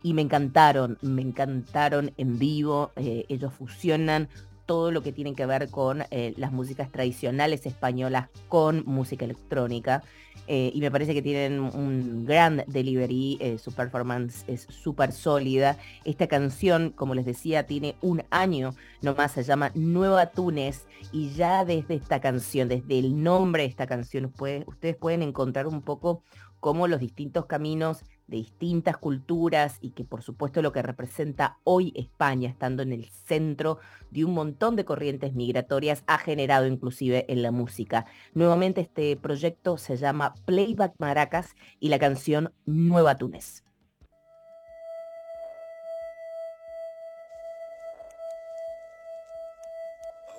Y 0.01 0.13
me 0.13 0.21
encantaron, 0.21 0.97
me 1.01 1.21
encantaron 1.21 2.13
en 2.15 2.39
vivo. 2.39 2.93
Eh, 2.95 3.25
ellos 3.27 3.53
fusionan 3.53 4.29
todo 4.69 4.91
lo 4.91 5.01
que 5.01 5.11
tiene 5.11 5.33
que 5.33 5.47
ver 5.47 5.71
con 5.71 6.03
eh, 6.11 6.35
las 6.37 6.51
músicas 6.51 6.91
tradicionales 6.91 7.65
españolas 7.65 8.29
con 8.49 8.83
música 8.85 9.25
electrónica. 9.25 10.03
Eh, 10.45 10.69
y 10.75 10.79
me 10.79 10.91
parece 10.91 11.15
que 11.15 11.23
tienen 11.23 11.59
un 11.59 12.23
gran 12.23 12.63
delivery, 12.67 13.39
eh, 13.41 13.57
su 13.57 13.71
performance 13.71 14.43
es 14.45 14.67
súper 14.69 15.11
sólida. 15.11 15.75
Esta 16.05 16.27
canción, 16.27 16.91
como 16.91 17.15
les 17.15 17.25
decía, 17.25 17.65
tiene 17.65 17.95
un 18.03 18.21
año 18.29 18.75
nomás, 19.01 19.31
se 19.31 19.41
llama 19.41 19.71
Nueva 19.73 20.27
Túnez 20.27 20.85
y 21.11 21.31
ya 21.31 21.65
desde 21.65 21.95
esta 21.95 22.21
canción, 22.21 22.69
desde 22.69 22.99
el 22.99 23.23
nombre 23.23 23.63
de 23.63 23.69
esta 23.69 23.87
canción, 23.87 24.31
ustedes 24.67 24.95
pueden 24.95 25.23
encontrar 25.23 25.65
un 25.65 25.81
poco 25.81 26.21
cómo 26.59 26.87
los 26.87 26.99
distintos 26.99 27.47
caminos 27.47 28.03
de 28.29 28.37
distintas 28.37 28.97
culturas 28.97 29.77
y 29.81 29.91
que 29.91 30.03
por 30.03 30.23
supuesto 30.23 30.61
lo 30.61 30.71
que 30.71 30.81
representa 30.81 31.57
hoy 31.63 31.91
España, 31.95 32.49
estando 32.49 32.83
en 32.83 32.93
el 32.93 33.09
centro 33.09 33.79
de 34.11 34.25
un 34.25 34.33
montón 34.33 34.75
de 34.75 34.85
corrientes 34.85 35.33
migratorias, 35.33 36.03
ha 36.07 36.17
generado 36.17 36.65
inclusive 36.67 37.25
en 37.27 37.41
la 37.41 37.51
música. 37.51 38.05
Nuevamente 38.33 38.81
este 38.81 39.15
proyecto 39.17 39.77
se 39.77 39.97
llama 39.97 40.35
Playback 40.45 40.93
Maracas 40.99 41.55
y 41.79 41.89
la 41.89 41.99
canción 41.99 42.53
Nueva 42.65 43.17
Túnez. 43.17 43.63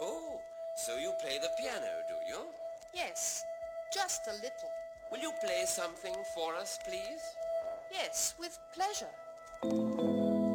Oh, 0.00 0.40
so 0.76 0.98
you 0.98 1.12
play 1.20 1.38
the 1.38 1.50
piano, 1.60 1.86
do 2.08 2.14
you? 2.28 2.40
Yes, 2.94 3.44
just 3.92 4.26
a 4.28 4.32
little. 4.32 4.70
Will 5.10 5.20
you 5.20 5.32
play 5.40 5.64
something 5.66 6.14
for 6.34 6.54
us, 6.54 6.78
please? 6.84 7.19
With 8.40 8.58
pleasure. 8.72 10.49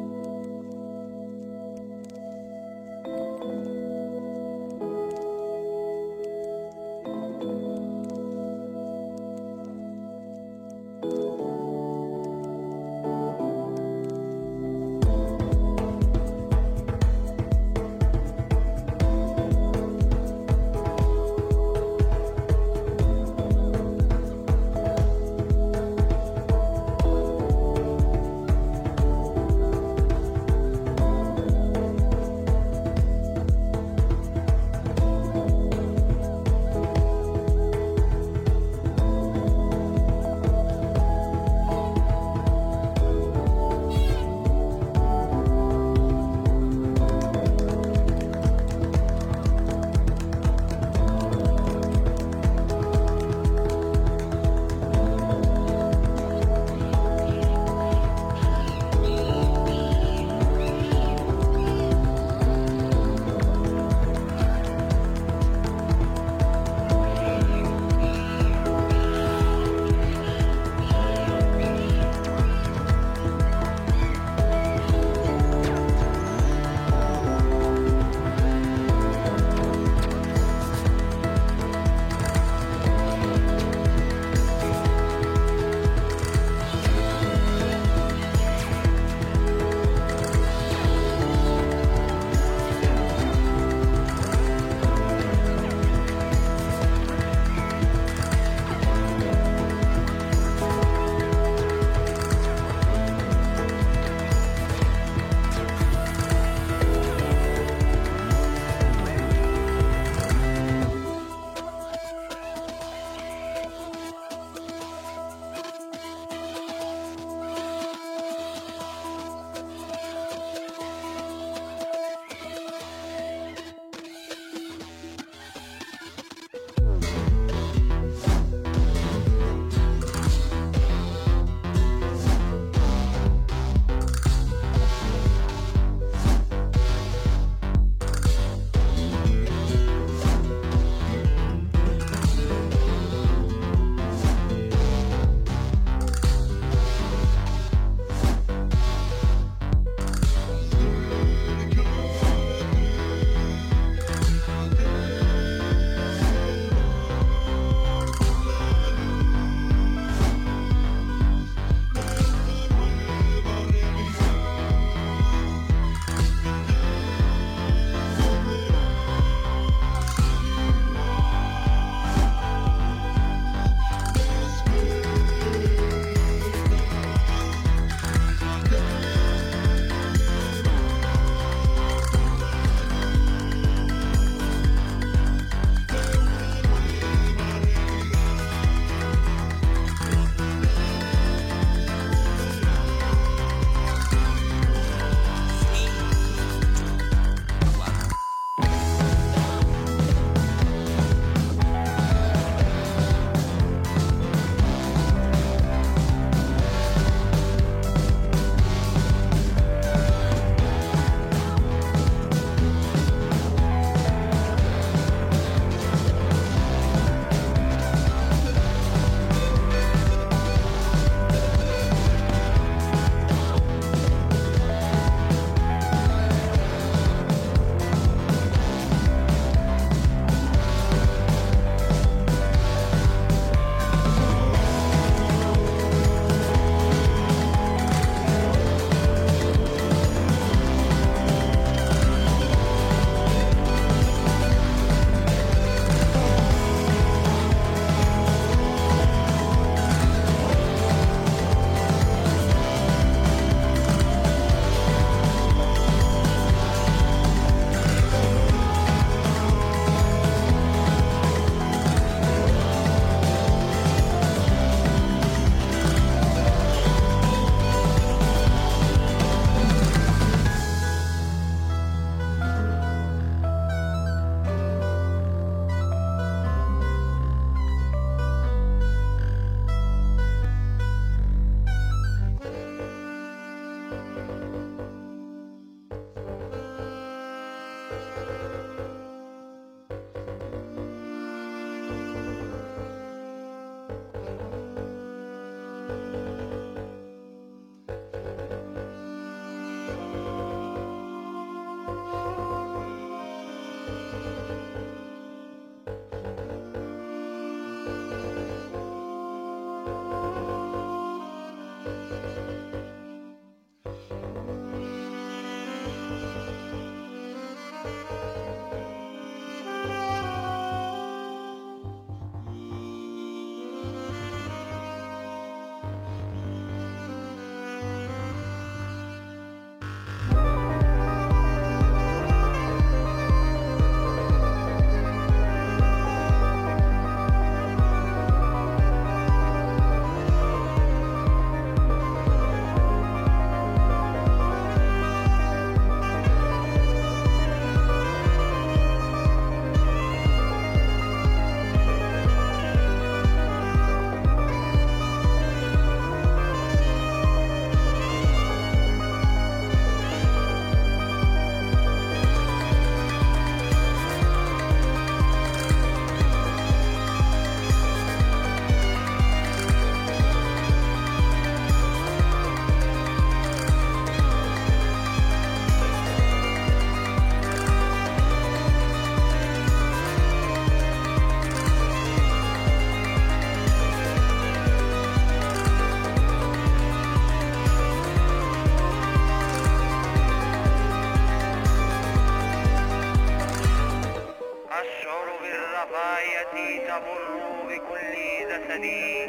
غايتي 395.92 396.86
تمر 396.86 397.64
بكل 397.68 398.14
جسدي 398.48 399.28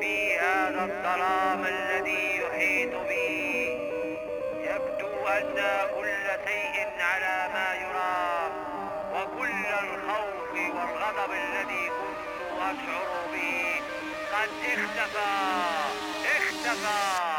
في 0.00 0.38
هذا 0.38 0.84
الظلام 0.84 1.64
الذي 1.64 2.38
يحيط 2.38 2.94
بي. 3.08 3.68
يبدو 4.60 5.26
أن 5.28 5.54
كل 5.94 6.26
شيء 6.46 6.88
على 7.00 7.48
ما 7.54 7.74
يرام 7.74 8.52
وكل 9.14 9.66
الخوف 9.66 10.52
والغضب 10.52 11.32
الذي 11.32 11.88
كنت 11.88 12.60
أشعر 12.60 13.26
به 13.32 13.80
قد 14.32 14.50
اختفى. 14.72 15.30
اختفى. 16.36 17.37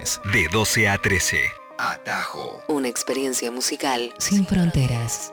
Viernes 0.00 0.20
de 0.32 0.48
12 0.48 0.88
a 0.88 0.98
13. 0.98 1.38
Atajo. 1.78 2.62
Una 2.68 2.88
experiencia 2.88 3.50
musical 3.50 4.12
sin 4.18 4.46
fronteras. 4.46 5.32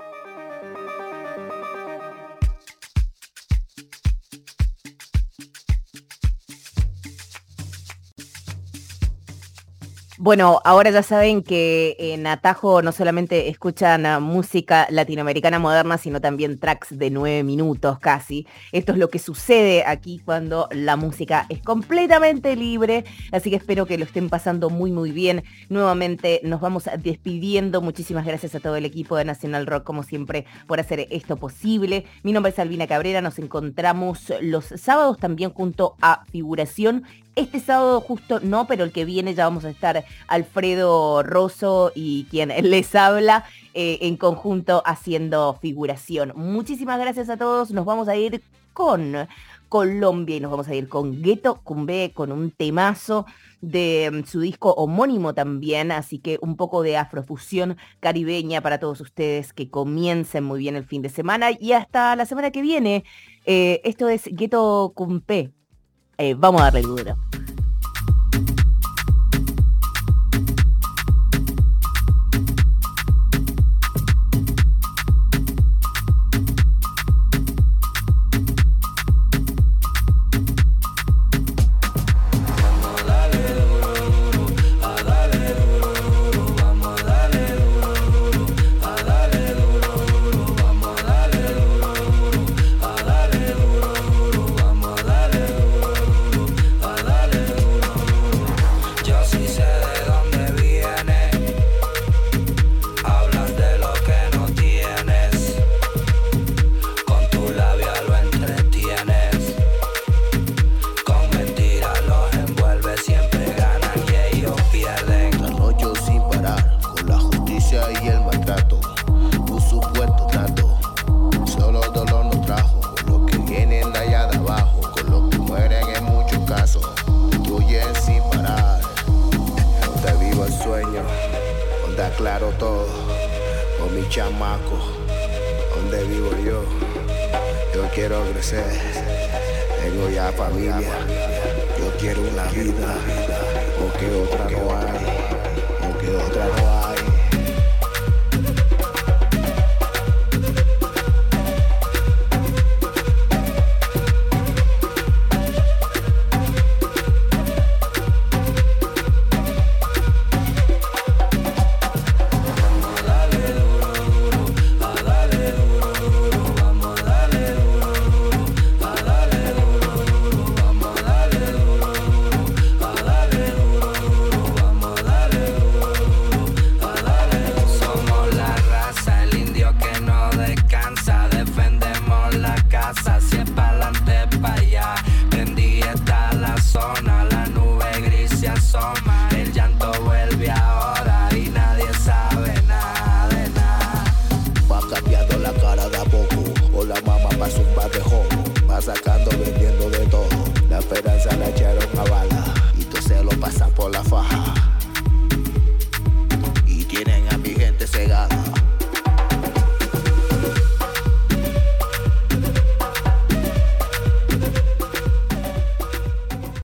Bueno, 10.19 10.61
ahora 10.65 10.89
ya 10.89 11.03
saben 11.03 11.43
que 11.43 11.95
en 11.99 12.25
Atajo 12.25 12.81
no 12.81 12.91
solamente 12.91 13.49
escuchan 13.49 14.03
ah, 14.07 14.19
música 14.19 14.87
latinoamericana 14.89 15.59
moderna, 15.59 15.99
sino 15.99 16.19
también 16.19 16.57
tracks 16.57 16.97
de 16.97 17.11
nueve 17.11 17.43
minutos 17.43 17.99
casi. 17.99 18.47
Esto 18.71 18.93
es 18.93 18.97
lo 18.97 19.11
que 19.11 19.19
sucede 19.19 19.85
aquí 19.85 20.19
cuando 20.25 20.69
la 20.71 20.95
música 20.95 21.45
es 21.49 21.61
completamente 21.61 22.55
libre, 22.55 23.05
así 23.31 23.51
que 23.51 23.57
espero 23.57 23.85
que 23.85 23.99
lo 23.99 24.05
estén 24.05 24.27
pasando 24.27 24.71
muy 24.71 24.91
muy 24.91 25.11
bien. 25.11 25.43
Nuevamente 25.69 26.41
nos 26.43 26.61
vamos 26.61 26.85
despidiendo. 26.97 27.83
Muchísimas 27.83 28.25
gracias 28.25 28.55
a 28.55 28.59
todo 28.59 28.75
el 28.75 28.85
equipo 28.85 29.17
de 29.17 29.25
Nacional 29.25 29.67
Rock, 29.67 29.83
como 29.83 30.01
siempre, 30.01 30.45
por 30.65 30.79
hacer 30.79 31.05
esto 31.11 31.37
posible. 31.37 32.05
Mi 32.23 32.31
nombre 32.31 32.51
es 32.51 32.57
Albina 32.57 32.87
Cabrera, 32.87 33.21
nos 33.21 33.37
encontramos 33.37 34.33
los 34.41 34.65
sábados 34.65 35.19
también 35.19 35.51
junto 35.51 35.95
a 36.01 36.25
Figuración 36.31 37.03
este 37.37 37.59
sábado 37.59 38.01
justo 38.01 38.39
no, 38.41 38.67
pero 38.67 38.83
el 38.83 38.91
que 38.91 39.05
viene 39.05 39.35
ya 39.35 39.45
vamos 39.45 39.63
a 39.63 39.69
estar 39.69 40.03
Alfredo 40.27 41.23
Rosso 41.23 41.91
y 41.95 42.25
quien 42.25 42.49
les 42.69 42.93
habla 42.95 43.45
eh, 43.73 43.99
en 44.01 44.17
conjunto 44.17 44.81
haciendo 44.85 45.57
figuración. 45.61 46.33
Muchísimas 46.35 46.99
gracias 46.99 47.29
a 47.29 47.37
todos. 47.37 47.71
Nos 47.71 47.85
vamos 47.85 48.07
a 48.07 48.15
ir 48.15 48.41
con 48.73 49.15
Colombia 49.69 50.37
y 50.37 50.39
nos 50.39 50.51
vamos 50.51 50.67
a 50.67 50.75
ir 50.75 50.87
con 50.89 51.21
Ghetto 51.21 51.61
Cumbe, 51.63 52.11
con 52.13 52.31
un 52.31 52.51
temazo 52.51 53.25
de 53.61 54.09
mm, 54.11 54.25
su 54.25 54.39
disco 54.39 54.73
homónimo 54.73 55.33
también, 55.33 55.91
así 55.91 56.19
que 56.19 56.37
un 56.41 56.55
poco 56.55 56.83
de 56.83 56.97
afrofusión 56.97 57.77
caribeña 57.99 58.61
para 58.61 58.79
todos 58.79 59.01
ustedes 59.01 59.53
que 59.53 59.69
comiencen 59.69 60.43
muy 60.43 60.59
bien 60.59 60.75
el 60.75 60.85
fin 60.85 61.01
de 61.01 61.09
semana 61.09 61.49
y 61.51 61.73
hasta 61.73 62.15
la 62.15 62.25
semana 62.25 62.51
que 62.51 62.61
viene. 62.61 63.03
Eh, 63.45 63.81
esto 63.83 64.09
es 64.09 64.25
Ghetto 64.25 64.93
Cumpe. 64.95 65.56
Eh, 66.19 66.33
vamos 66.33 66.61
a 66.61 66.65
darle 66.65 66.81
duro. 66.81 67.15